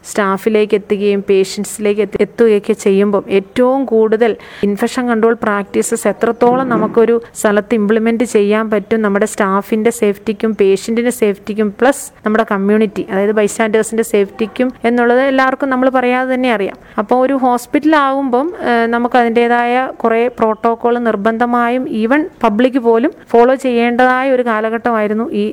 സ്റ്റാഫിലേക്ക് 0.09 0.75
എത്തുകയും 0.75 1.21
പേഷ്യൻസിലേക്ക് 1.29 2.01
എത്തി 2.01 2.19
എത്തുകയൊക്കെ 2.23 2.75
ചെയ്യുമ്പം 2.85 3.25
ഏറ്റവും 3.39 3.81
കൂടുതൽ 3.85 4.33
ഇൻഫെക്ഷൻ 4.63 5.05
കൺട്രോൾ 5.11 5.35
പ്രാക്ടീസസ് 5.43 6.07
എത്രത്തോളം 6.09 6.69
നമുക്കൊരു 6.69 7.17
സ്ഥലത്ത് 7.35 7.75
ഇംപ്ലിമെന്റ് 7.75 8.27
ചെയ്യാൻ 8.35 8.65
പറ്റും 8.71 9.03
നമ്മുടെ 9.03 9.27
സ്റ്റാഫിന്റെ 9.27 9.93
സേഫ്റ്റിക്കും 10.01 10.53
പേഷ്യന്റിന്റെ 10.61 11.15
സേഫ്റ്റിക്കും 11.21 11.71
പ്ലസ് 11.81 12.05
നമ്മുടെ 12.27 12.47
കമ്മ്യൂണിറ്റി 12.53 13.05
അതായത് 13.11 13.33
ബൈസ്റ്റാൻഡേഴ്സിന്റെ 13.33 14.05
സേഫ്റ്റിക്കും 14.13 14.71
എന്നുള്ളത് 14.85 15.23
എല്ലാവർക്കും 15.23 15.71
നമ്മൾ 15.71 15.89
പറയാതെ 15.99 16.29
തന്നെ 16.35 16.51
അറിയാം. 16.53 16.77
അപ്പോൾ 16.99 17.19
ഒരു 17.27 17.35
ഹോസ്പിറ്റലാകുമ്പം 17.45 18.49
നമുക്ക് 18.95 19.19
അതിന്റെതായ 19.19 19.75
കുറേ 20.03 20.21
പ്രോട്ടോക്കോൾ 20.39 20.95
നിർബന്ധമായും 20.99 21.85
ഈവൻ 22.03 22.23
പബ്ലിക് 22.43 22.81
പോലും 22.89 23.13
ഫോളോ 23.31 23.55
ചെയ്യേണ്ടതായ 23.55 24.27
ഒരു 24.31 24.43
കാലഘട്ടമായിരുന്നു 24.43 25.27
ഈ 25.43 25.45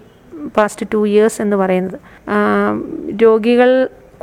പാസ്റ്റ് 0.58 0.86
ടു 0.94 1.00
ഇയേഴ്സ് 1.08 1.40
എന്ന് 1.42 1.56
പറയുന്നത്. 1.56 2.00
രോഗികൾ 3.22 3.70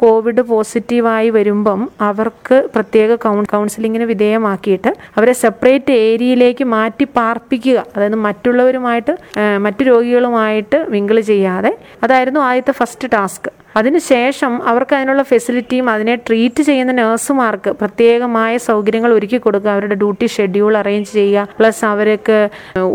കോവിഡ് 0.02 0.42
പോസിറ്റീവായി 0.42 1.30
വരുമ്പം 1.30 1.80
അവർക്ക് 2.00 2.56
പ്രത്യേക 2.75 3.14
കൗൺ 3.25 3.42
കൗൺസിലിങ്ങിന് 3.52 4.06
വിധേയമാക്കിയിട്ട് 4.12 4.90
അവരെ 5.16 5.32
സെപ്പറേറ്റ് 5.32 5.92
ഏരിയയിലേക്ക് 5.92 6.64
മാറ്റി 6.64 7.06
പാർപ്പിക്കുക. 7.16 7.78
അതായത് 7.97 8.18
മറ്റുള്ളവരുമായിട്ട് 8.28 9.14
മറ്റു 9.59 9.82
രോഗികളുമായിട്ട് 9.85 10.87
മിങ്കിൾ 10.88 11.21
ചെയ്യാതെ 11.32 11.73
അതായിരുന്നു 12.02 12.40
ആദ്യത്തെ 12.40 12.73
ഫസ്റ്റ് 12.73 13.09
ടാസ്ക്. 13.12 13.50
അതിനുശേഷം 13.76 14.52
അവർക്ക് 14.71 14.94
അതിനുള്ള 14.97 15.23
ഫെസിലിറ്റിയും 15.23 15.87
അതിനെ 15.90 16.14
ട്രീറ്റ് 16.26 16.62
ചെയ്യുന്ന 16.62 16.92
നഴ്സുമാർക്ക് 16.92 17.71
പ്രത്യേകമായ 17.71 18.56
സൗകര്യങ്ങൾ 18.56 19.12
ഒരുക്കി 19.12 19.37
കൊടുക്കുക. 19.37 19.71
അവരുടെ 19.71 19.94
ഡ്യൂട്ടി 19.94 20.26
ഷെഡ്യൂൾ 20.26 20.76
അറേഞ്ച് 20.76 21.12
ചെയ്യുക. 21.12 21.47
പ്ലസ് 21.59 21.85
അവർക്ക് 21.85 22.38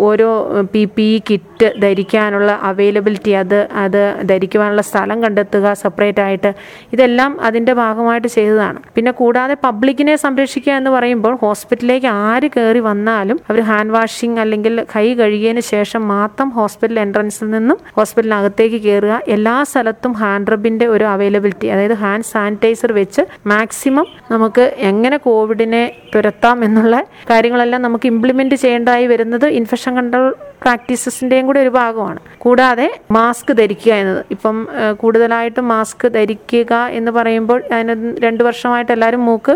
ഓരോ 0.07 0.29
പി 0.73 0.83
പി 0.95 1.07
കിറ്റ് 1.29 1.56
ധരിക്കാനുള്ള 1.79 2.51
അവൈലബിലിറ്റി 2.61 3.31
അത് 3.31 3.67
അത് 3.75 4.15
ധരിക്കുവാനുള്ള 4.23 4.81
സ്ഥലം 4.81 5.23
കണ്ടെത്തുക 5.23 5.73
സെപ്പറേറ്റ് 5.73 6.19
ആയിട്ട് 6.19 6.51
ഇതെല്ലാം 6.93 7.41
അതിന്റെ 7.41 7.73
ഭാഗമായിട്ട് 7.73 8.27
ചെയ്തതാണ്. 8.27 8.79
പിന്നെ 8.95 9.11
കൂടാതെ 9.11 9.53
പബ്ലിക്കിനെ 9.63 10.15
സംരക്ഷിക്കുക 10.15 10.73
എന്ന് 10.73 10.89
പറയുമ്പോൾ 10.89 11.35
ഹോസ്പിറ്റലിലേക്ക് 11.35 12.07
ആര് 12.07 12.49
കയറി 12.55 12.79
വന്നാലും 12.79 13.39
അവർ 13.49 13.59
ഹാൻഡ് 13.61 13.91
വാഷിംഗ് 13.91 14.39
അല്ലെങ്കിൽ 14.39 14.85
കൈ 14.95 15.13
കഴുകിയതിന് 15.13 15.61
ശേഷം 15.61 16.07
മാത്രം 16.07 16.49
ഹോസ്പിറ്റൽ 16.49 16.99
എൻട്രൻസിൽ 16.99 17.49
നിന്നും 17.49 17.77
ഹോസ്പിറ്റലിനകത്തേക്ക് 17.95 18.81
കയറുക 18.81 19.21
എല്ലാ 19.27 19.63
സ്ഥലത്തും 19.63 20.13
ഹാൻഡ് 20.13 20.51
റബ്ബിന്റെ 20.51 20.87
ഒരു 20.87 21.05
അവൈലബിലിറ്റി 21.05 21.67
അതായത് 21.67 21.93
ഹാൻഡ് 21.93 22.23
സാനിറ്റൈസർ 22.23 22.91
വെച്ച് 22.91 23.21
മാക്സിമം 23.47 24.05
നമുക്ക് 24.31 24.73
എങ്ങനെ 24.77 25.17
കോവിഡിനെ 25.17 25.83
തുരത്താം 26.15 26.63
എന്നുള്ള 26.63 26.95
കാര്യങ്ങളെല്ലാം 27.29 27.81
നമുക്ക് 27.81 28.07
ഇംപ്ലിമെന്റ് 28.07 28.55
ചെയ്യേണ്ടതായി 28.55 29.07
വരുന്നത് 29.07 29.45
ഇൻഫെക്ഷൻ 29.45 29.95
കൺട്രോൾ 29.95 30.27
പ്രാക്ടീസസിന്റെയും 30.61 31.45
കൂടെ 31.47 31.59
ഒരു 31.65 31.71
ഭാഗമാണ്. 31.79 32.19
കൂടാതെ 32.43 32.87
മാസ്ക് 33.11 33.51
ധരിക്കുക 33.59 33.93
എന്നത്. 34.01 34.21
ഇപ്പം 34.35 34.57
കൂടുതലായിട്ട് 35.01 35.61
മാസ്ക് 35.71 36.05
ധരിക്കുക 36.15 36.73
എന്ന് 36.99 37.11
പറയുമ്പോൾ 37.17 37.59
അതിന് 37.75 37.95
രണ്ട് 38.25 38.41
വർഷമായിട്ട് 38.47 38.91
എല്ലാവരും 38.95 39.21
മൂക്ക് 39.29 39.53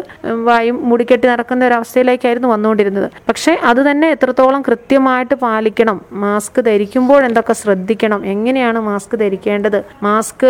വായും 0.48 0.78
മുടിക്കെട്ടി 0.90 1.26
നടക്കുന്ന 1.28 1.68
ഒരു 1.70 1.76
അവസ്ഥയിലേക്കായിരുന്നു 1.80 2.50
വന്നുകൊണ്ടിരുന്നത്. 2.54 3.08
പക്ഷേ 3.30 3.54
അത് 3.72 3.82
തന്നെ 3.90 4.10
എത്രത്തോളം 4.16 4.62
കൃത്യമായിട്ട് 4.68 5.36
പാലിക്കണം 5.46 5.98
മാസ്ക് 6.26 6.60
ധരിക്കുമ്പോൾ 6.70 7.22
എന്തൊക്കെ 7.30 7.56
ശ്രദ്ധിക്കണം 7.62 8.22
എങ്ങനെയാണ് 8.26 8.80
മാസ്ക് 8.90 9.16
ധരിക്കേണ്ടത്? 9.24 9.80
മാസ്ക് 10.04 10.50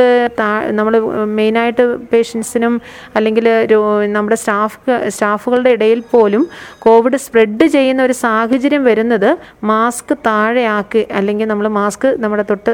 നമ്മൾ 0.80 0.94
മെയിനായിട്ട് 1.38 1.84
പേഷ്യൻസിനും 2.12 2.74
അല്ലെങ്കിൽ 3.16 3.48
നമ്മുടെ 4.16 4.38
സ്റ്റാഫ് 4.44 4.78
സ്റ്റാഫുകളുടെ 5.16 5.72
ഇടയിൽ 5.78 6.00
പോലും 6.12 6.44
കോവിഡ് 6.80 7.20
സ്പ്രെഡ് 7.26 7.66
ചെയ്യുന്ന 7.76 8.02
ഒരു 8.04 8.16
സാഹചര്യം 8.26 8.84
വരുന്നത് 8.90 9.30
മാസ്ക് 9.72 10.14
താഴെയാക്കി 10.42 11.02
അല്ലെങ്കിൽ 11.18 11.48
നമ്മൾ 11.52 11.68
മാസ്ക് 11.80 12.08
നമ്മുടെ 12.24 12.44
തൊട്ട് 12.52 12.74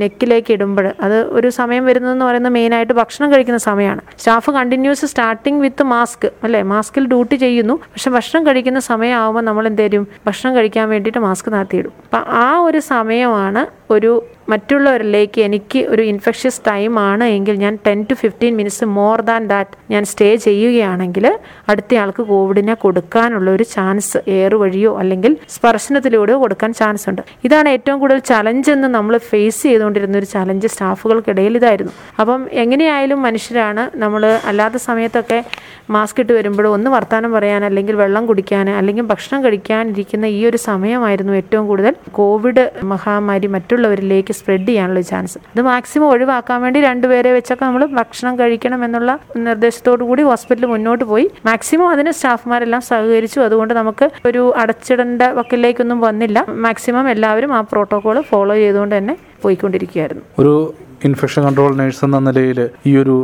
നെക്കിലേക്ക് 0.00 0.52
ഇടുമ്പോൾ 0.56 0.86
അത് 1.06 1.16
ഒരു 1.36 1.48
സമയം 1.58 1.82
വരുന്നതെന്ന് 1.88 2.24
പറയുന്നത് 2.28 2.54
മെയിനായിട്ട് 2.56 2.94
ഭക്ഷണം 3.00 3.28
കഴിക്കുന്ന 3.32 3.60
സമയമാണ്. 3.68 4.02
Staff 4.22 4.50
continuous 4.56 5.06
starting 5.12 5.60
with 5.64 5.84
mask 5.94 6.26
അല്ലേ? 6.46 6.60
മാസ്കിൽ 6.74 7.04
ഡ്യൂട്ടി 7.12 7.36
ചെയ്യുന്നു. 7.44 7.74
പക്ഷെ 7.94 8.10
ഭക്ഷണം 8.16 8.42
കഴിക്കുന്ന 8.48 8.80
സമയമാകുമ്പോൾ 8.90 9.44
നമ്മൾ 9.48 9.64
എന്ത് 9.70 9.82
തരും 9.84 10.04
ഭക്ഷണം 10.26 10.52
കഴിക്കാൻ 10.56 10.86
വേണ്ടിയിട്ട് 10.92 11.20
മാസ്ക് 11.26 11.48
നടത്തിയിടും 11.54 11.92
അപ്പം 12.04 12.22
ആ 12.42 12.46
ഒരു 12.66 12.80
സമയമാണ് 12.92 13.62
ഒരു 13.90 14.22
മറ്റുള്ളവരിലേക്ക് 14.48 15.40
എനിക്ക് 15.40 15.80
ഒരു 15.88 16.02
ഇൻഫെക്ഷ്യസ് 16.02 16.60
ടൈം 16.68 16.98
ആണ് 16.98 17.24
എങ്കിൽ 17.24 17.54
ഞാൻ 17.54 17.78
ten 17.86 18.06
to 18.10 18.14
fifteen 18.14 18.56
minutes 18.56 18.84
more 18.84 19.20
than 19.20 19.48
that 19.48 19.70
ഞാൻ 19.92 20.04
സ്റ്റേ 20.04 20.36
ചെയ്യുകയാണെങ്കിൽ 20.36 21.26
അടുത്തയാൾക്ക് 21.68 22.22
കോവിഡിനെ 22.22 22.74
കൊടുക്കാനുള്ള 22.74 23.50
ഒരു 23.50 23.62
ചാൻസ് 23.62 24.18
എയർ 24.28 24.54
വഴിയോ 24.54 24.98
അല്ലെങ്കിൽ 24.98 25.38
സ്പർശനത്തിലൂടെയോ 25.56 26.38
കൊടുക്കാൻ 26.38 26.72
ചാൻസ് 26.72 27.10
ഉണ്ട്. 27.10 27.22
ഇതാണ് 27.44 27.68
ഏറ്റവും 27.68 28.00
കൂടുതൽ 28.00 28.18
ചലഞ്ച് 28.18 28.70
എന്ന് 28.70 28.88
നമ്മൾ 28.88 29.18
ഫേസ് 29.18 29.62
ചെയ്തുകൊണ്ടിരുന്ന 29.62 30.18
ഒരു 30.18 30.26
ചലഞ്ച് 30.26 30.68
സ്റ്റാഫുകൾക്കിടയിൽ 30.68 31.56
ഇതായിരുന്നു. 31.56 31.92
അപ്പം 32.20 32.48
എങ്ങനെയായാലും 32.52 33.22
മനുഷ്യരാണ് 33.22 33.90
നമ്മൾ 33.94 34.24
അല്ലാത്ത 34.50 34.76
സമയത്തൊക്കെ 34.76 35.44
മാസ്ക് 35.90 36.20
ഇട്ട് 36.20 36.32
വരുമ്പോഴും 36.32 36.72
ഒന്ന് 36.72 36.90
വർത്തമാനം 36.90 37.32
പറയാൻ 37.32 37.64
അല്ലെങ്കിൽ 37.64 37.96
വെള്ളം 37.96 38.26
കുടിക്കാൻ 38.26 38.70
അല്ലെങ്കിൽ 38.70 39.02
ഭക്ഷണം 39.02 39.44
കഴിക്കാനിരിക്കുന്ന 39.44 40.24
ഈ 40.24 40.46
ഒരു 40.46 40.56
സമയമായിരുന്നു 40.56 41.32
ഏറ്റവും 41.32 41.66
കൂടുതൽ 41.66 41.94
കോവിഡ് 42.12 42.70
മഹാമാരി 42.84 43.46
മറ്റുള്ളവരിലേക്ക് 43.46 44.34
സ്പ്രെഡ് 44.34 44.66
ചെയ്യാനുള്ള 44.66 45.00
ചാൻസ് 45.00 45.38
ഇത് 45.38 45.62
മാക്സിമം 45.62 46.06
ഒഴിവാക്കാൻ 46.06 46.62
വേണ്ടി 46.62 46.80
രണ്ടുപേരെ 46.80 47.32
വെച്ചൊക്കെ 47.32 47.64
നമ്മൾ 47.64 47.86
ഭക്ഷണം 47.86 48.38
കഴിക്കണം 48.38 48.84
എന്നുള്ള 48.84 49.18
നിർദ്ദേശത്തോടു 49.36 50.04
കൂടി 50.04 50.22
ഹോസ്പിറ്റൽ 50.22 50.66
മുന്നോട്ട് 50.66 51.04
പോയി. 51.04 51.30
മാക്സിമം 51.46 51.88
അതിന് 51.88 52.10
സ്റ്റാഫ്മാരെല്ലാം 52.10 52.82
സഹകരിച്ചു. 52.82 53.40
അതുകൊണ്ട് 53.40 53.74
നമുക്ക് 53.74 54.10
ഒരു 54.26 54.54
അടച്ചിടേണ്ട 54.56 55.22
വക്കിലേക്കൊന്നും 55.22 56.00
വന്നില്ല. 56.00 56.46
മാക്സിമം 56.48 57.10
എല്ലാവരും 57.10 57.52
ആ 57.52 57.60
പ്രോട്ടോകോൾ 57.60 58.20
ഫോളോ 58.20 58.54
ചെയ്തുകൊണ്ട് 58.54 58.96
തന്നെ 58.96 59.16
പോയിക്കൊണ്ടിരിക്കുകയായിരുന്നു. 59.42 60.22
ഒരു 60.38 60.74
ഇൻഫെക്ഷൻ 61.08 61.42
കൺട്രോൾ 61.46 61.72
നഴ്സ് 61.80 62.04
എന്ന 62.06 62.18
നിലയിൽ 62.18 62.60
ഈ 62.90 62.92
ഒരു 62.96 63.16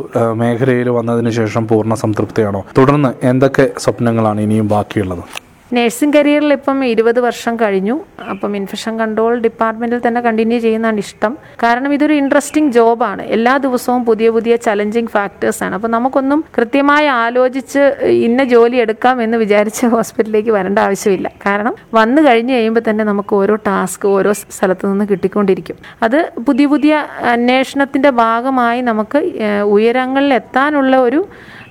മേഖലയിൽ 0.42 0.88
വന്നതിന് 0.98 1.30
ശേഷം 1.30 1.66
പൂർണ 1.66 1.94
സംതൃപ്തിയാണോ? 2.04 2.62
തുടർന്ന് 2.78 3.12
എന്തൊക്കെ 3.30 3.66
സ്വപ്നങ്ങളാണ് 3.84 4.40
ഇനിയും 4.46 4.68
ബാക്കിയുള്ളത്? 4.74 5.24
നഴ്സിംഗ് 5.72 6.16
കരിയറിൽ 6.16 6.52
ഇപ്പം 6.52 6.78
ഇരുപത് 6.84 7.20
വർഷം 7.20 7.56
കഴിഞ്ഞു. 7.56 7.96
അപ്പം 8.30 8.56
ഇൻഫെക്ഷൻ 8.56 8.98
കൺട്രോൾ 8.98 9.34
ഡിപ്പാർട്ട്മെന്റിൽ 9.40 10.00
തന്നെ 10.06 10.20
കണ്ടിന്യൂ 10.20 10.58
ചെയ്യുന്നതാണ് 10.58 10.98
ഇഷ്ടം. 10.98 11.32
കാരണം 11.62 11.92
ഇതൊരു 11.94 12.12
ഇൻട്രസ്റ്റിംഗ് 12.12 12.72
ജോബാണ് 12.72 13.22
എല്ലാ 13.22 13.56
ദിവസവും 13.56 14.04
പുതിയ 14.04 14.30
പുതിയ 14.30 14.56
ചലഞ്ചിങ് 14.56 15.06
ഫാക്ടേഴ്സാണ് 15.06 15.74
അപ്പം 15.74 15.90
നമുക്കൊന്നും 15.90 16.44
കൃത്യമായി 16.58 17.06
ആലോചിച്ച് 17.06 17.78
ഇന്ന 18.08 18.44
ജോലി 18.44 18.76
എടുക്കാം 18.76 19.22
എന്ന് 19.22 19.36
വിചാരിച്ച് 19.36 19.86
ഹോസ്പിറ്റലിലേക്ക് 19.86 20.50
വരേണ്ട 20.50 20.78
ആവശ്യമില്ല. 20.78 21.30
കാരണം 21.46 21.74
വന്നു 21.94 22.22
കഴിഞ്ഞ് 22.22 22.54
കഴിയുമ്പോൾ 22.54 22.84
തന്നെ 22.90 23.04
നമുക്ക് 23.04 23.34
ഓരോ 23.34 23.54
ടാസ്ക് 23.54 24.08
ഓരോ 24.08 24.32
സ്ഥലത്ത് 24.32 24.86
നിന്ന് 24.86 25.04
കിട്ടിക്കൊണ്ടിരിക്കും. 25.10 25.76
അത് 26.02 26.32
പുതിയ 26.46 26.66
പുതിയ 26.66 26.94
അന്വേഷണത്തിന്റെ 27.32 28.10
ഭാഗമായി 28.10 28.80
നമുക്ക് 28.80 29.18
ഉയരങ്ങളിൽ 29.62 30.34
എത്താനുള്ള 30.34 30.96
ഒരു 30.96 31.26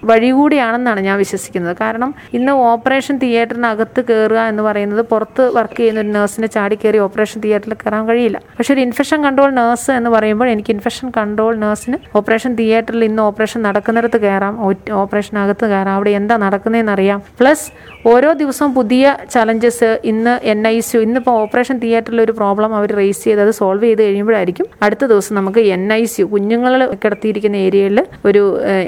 വഴി 0.10 0.30
കൂടിയാണെന്നാണ് 0.38 1.00
ഞാൻ 1.08 1.18
വിശ്വസിക്കുന്നത്. 1.24 1.76
കാരണം 1.82 2.10
ഇന്ന് 2.38 2.54
ഓപ്പറേഷൻ 2.72 3.16
തിയേറ്ററിനകത്ത് 3.24 4.02
കയറുക 4.10 4.42
എന്ന് 4.52 4.64
പറയുന്നത് 4.68 5.02
പുറത്ത് 5.12 5.44
വർക്ക് 5.58 5.78
ചെയ്യുന്ന 5.80 6.04
ഒരു 6.04 6.12
നഴ്സിനെ 6.18 6.48
ചാടി 6.56 6.76
കയറി 6.84 7.00
ഓപ്പറേഷൻ 7.06 7.40
തിയേറ്ററിൽ 7.46 7.76
കയറാൻ 7.84 8.04
കഴിയില്ല. 8.10 8.40
പക്ഷേ 8.58 8.74
ഒരു 8.76 8.82
ഇൻഫെക്ഷൻ 8.88 9.20
കൺട്രോൾ 9.28 9.52
നേഴ്സ് 9.60 9.92
എന്ന് 10.00 10.12
പറയുമ്പോൾ 10.16 10.50
എനിക്ക് 10.56 10.72
ഇൻഫെക്ഷൻ 10.76 11.10
കൺട്രോൾ 11.18 11.54
നേഴ്സിന് 11.66 12.00
ഓപ്പറേഷൻ 12.20 12.54
തിയേറ്ററിൽ 12.62 13.04
ഇന്ന് 13.10 13.24
ഓപ്പറേഷൻ 13.30 13.62
നടക്കുന്നിടത്ത് 13.68 14.20
കയറാം 14.26 14.56
ഓപ്പറേഷനകത്ത് 15.02 15.66
കയറാം 15.74 15.94
അവിടെ 16.00 16.12
എന്താ 16.20 16.38
നടക്കുന്നതെന്ന് 16.46 16.94
അറിയാം 16.98 17.22
പ്ലസ് 17.40 17.68
ഓരോ 18.06 18.30
ദിവസവും 18.34 18.72
പുതിയ 18.78 19.06
ചലഞ്ചസ് 19.34 19.88
ഇന്ന് 20.12 20.34
എൻ 20.52 20.60
ഐ 20.68 20.76
സി 20.80 20.94
യു 20.96 21.00
ഇന്നിപ്പോൾ 21.06 21.34
ഓപ്പറേഷൻ 21.42 21.76
തിയേറ്ററിൽ 21.82 22.20
ഒരു 22.24 22.34
പ്രോബ്ലം 22.38 22.72
അവർ 22.78 22.90
റേസ് 23.00 23.24
ചെയ്ത് 23.26 23.42
അത് 23.46 23.52
സോൾവ് 23.58 23.86
ചെയ്ത് 23.88 24.02
കഴിയുമ്പോഴായിരിക്കും 24.06 24.68
അടുത്ത 24.86 25.04
ദിവസം 25.12 25.34
നമുക്ക് 25.40 25.62
എൻ 25.76 25.84
ഐ 25.94 26.04
സി 26.12 26.20
യു 26.22 26.26
കുഞ്ഞുങ്ങൾ 26.34 26.74
കിടത്തിയിരിക്കുന്ന 27.04 27.58
ഏരിയയിൽ 27.66 27.98
ഒരു 28.30 28.44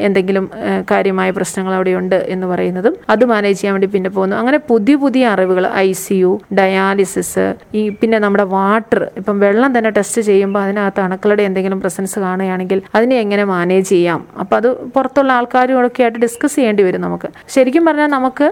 എന്തെങ്കിലും 0.08 0.46
കാര്യമായ 0.92 1.32
പ്രശ്നങ്ങൾ 1.38 1.74
അവിടെ 1.78 1.96
ഉണ്ട് 2.02 2.18
എന്ന് 2.36 2.48
പറയുന്നതും 2.54 2.96
അത് 3.16 3.26
മാനേജ് 3.34 3.58
ചെയ്യാൻ 3.60 3.76
വേണ്ടി 3.78 3.90
പിന്നെ 3.96 4.12
പോകുന്നു. 4.16 4.36
അങ്ങനെ 4.42 4.60
പുതിയ 4.72 4.96
പുതിയ 5.04 5.26
അറിവുകൾ 5.34 5.68
ഐ 5.86 5.92
സി 6.04 6.18
യു 6.22 6.32
ഡയാലിസിസ് 6.60 7.46
ഈ 7.80 7.84
പിന്നെ 8.02 8.20
നമ്മുടെ 8.26 8.48
വാട്ടർ 8.56 9.04
ഇപ്പം 9.22 9.38
വെള്ളം 9.46 9.72
തന്നെ 9.78 9.92
ടെസ്റ്റ് 10.00 10.24
ചെയ്യുമ്പോൾ 10.30 10.64
അതിനകത്ത് 10.66 11.04
അണുക്കളുടെ 11.08 11.46
എന്തെങ്കിലും 11.50 11.82
പ്രസൻസ് 11.84 12.18
കാണുകയാണെങ്കിൽ 12.26 12.82
അതിനെ 13.00 13.18
എങ്ങനെ 13.26 13.46
മാനേജ് 13.54 13.90
ചെയ്യാം? 13.94 14.22
അപ്പം 14.42 14.58
അത് 14.62 14.70
പുറത്തുള്ള 14.96 15.32
ആൾക്കാരും 15.40 15.86
ഒക്കെ 15.86 16.04
ആയിട്ട് 16.08 16.20
ഡിസ്കസ് 16.26 16.56
ചെയ്യേണ്ടി 16.56 16.84
വരും 16.90 17.02
നമുക്ക്. 17.08 17.28
ശരിക്കും 17.56 17.86
പറഞ്ഞാൽ 17.90 18.12
നമുക്ക് 18.18 18.48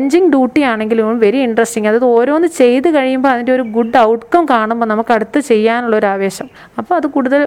ചലഞ്ചിങ് 0.00 0.28
ഡ്യൂട്ടി 0.30 0.60
ആണെങ്കിലും 0.62 1.18
വെരി 1.18 1.38
ഇൻട്രസ്റ്റിംഗ് 1.46 1.88
അതായത് 1.88 2.04
ഓരോന്ന് 2.04 2.48
ചെയ്ത് 2.58 2.94
കഴിയുമ്പോൾ 2.94 3.28
അതിന്റെ 3.28 3.52
ഒരു 3.52 3.62
ഗുഡ് 3.76 3.98
ഔട്ട്കം 3.98 4.46
കാണുമ്പോൾ 4.50 4.86
നമുക്ക് 4.86 5.12
അടുത്ത് 5.12 5.38
ചെയ്യാനുള്ള 5.40 5.96
ഒരു 5.96 6.06
ആവേശം. 6.06 6.46
അപ്പോൾ 6.78 6.94
അത് 6.94 7.06
കൂടുതൽ 7.06 7.42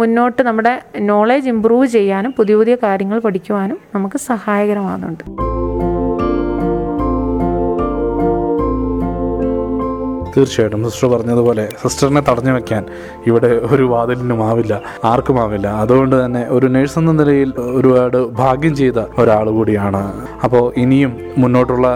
മുന്നോട്ട് 0.00 0.42
നമ്മുടെ 0.42 0.72
നോളേജ് 1.00 1.48
ഇമ്പ്രൂവ് 1.48 1.86
ചെയ്യാനും 1.86 2.32
പുതിയ 2.38 2.56
പുതിയ 2.56 2.76
കാര്യങ്ങൾ 2.82 3.20
പഠിക്കുവാനും 3.20 3.78
നമുക്ക് 3.94 4.16
സഹായകരമാകുന്നുണ്ട്. 4.16 5.24
തീർച്ചയായിട്ടും 10.36 10.84
സിസ്റ്റർ 10.90 11.08
പറഞ്ഞതുപോലെ 11.08 11.64
സിസ്റ്ററിനെ 11.82 12.22
തടഞ്ഞു 12.28 12.52
വെക്കാൻ 12.52 12.84
ഇവിടെ 13.26 13.50
ഒരു 13.72 13.84
വാതിലിനും 13.92 14.40
ആവില്ല 14.48 14.74
ആർക്കും 15.04 15.38
ആവില്ല 15.44 15.68
അതുകൊണ്ട് 15.82 16.24
തന്നെ 16.24 16.42
ഒരു 16.48 16.66
നേഴ്സ് 16.66 16.98
എന്ന 16.98 17.12
നിലയിൽ 17.12 17.52
ഒരുപാട് 17.78 18.18
ഭാഗ്യം 18.42 18.76
ചെയ്ത 18.76 18.98
ഒരാൾ 19.18 19.46
കൂടിയാണ്. 19.50 20.02
അപ്പോൾ 20.44 20.64
ഇനിയും 20.76 21.12
മുന്നോട്ടുള്ള 21.36 21.88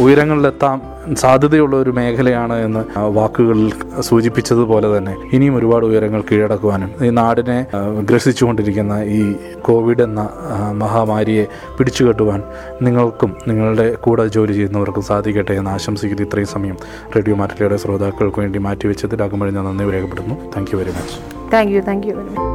ഉയരങ്ങളിലെത്താം 0.00 0.95
സാധ്യതയുള്ള 1.14 1.76
ഒരു 1.76 1.90
മേഖലയാണ് 1.90 2.52
എന്ന് 2.52 2.98
ആ 2.98 3.02
വാക്കുകളിൽ 3.06 3.72
സൂചിപ്പിച്ചതുപോലെ 4.00 4.98
തന്നെ. 4.98 5.16
ഇനിയും 5.32 5.56
ഒരുപാട് 5.56 5.86
ഉയരങ്ങൾ 5.86 6.22
കീഴടക്കുവാനും 6.32 7.06
ഈ 7.06 7.10
നാടിനെ 7.10 7.66
ഗ്രസിച്ചുകൊണ്ടിരിക്കുന്ന 8.10 9.02
ഈ 9.02 9.34
കോവിഡ് 9.62 10.02
എന്ന 10.02 10.28
മഹാമാരിയെ 10.72 11.46
പിടിച്ചുകെട്ടുവാൻ 11.78 12.42
നിങ്ങൾക്കും 12.82 13.36
നിങ്ങളുടെ 13.48 13.94
കൂടെ 13.94 14.26
ജോലി 14.26 14.52
ചെയ്യുന്നവർക്കും 14.52 15.02
സാധിക്കട്ടെ 15.02 15.52
എന്ന് 15.52 15.70
ആശംസിക്കുന്നു. 15.70 16.22
ഇത്രയും 16.22 16.46
സമയം 16.46 16.76
റേഡിയോ 17.16 17.36
മാറ്റിലയുടെ 17.36 17.76
ശ്രോതാക്കൾക്ക് 17.76 18.40
വേണ്ടി 18.40 18.58
മാറ്റിവെച്ചതിൽ 18.58 19.22
അകമ്പഴി 19.22 19.50
ഞാൻ 19.50 19.64
നന്ദി 19.64 19.90
രേഖപ്പെടുന്നു 19.90 20.34
thank 20.56 20.70
you 20.72 20.78
very 20.78 20.90
much 20.90 21.52
thank 21.52 21.72
you 21.72 21.80
thank 21.80 22.06
you 22.06 22.14
very 22.14 22.28
much 22.28 22.54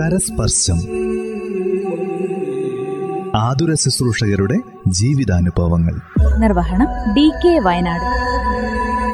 കരസ്പർശം. 0.00 0.97
ആതുര 3.38 3.74
ശുശ്രൂഷകരുടെ 3.74 4.56
ജീവിതാനുഭവങ്ങൾ. 4.88 6.00
നിർവഹണം 6.38 7.14
ഡി 7.14 7.32
കെ 7.44 7.58
വയനാട്. 7.58 8.28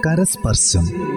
കരസ്പർശം. 0.09 1.14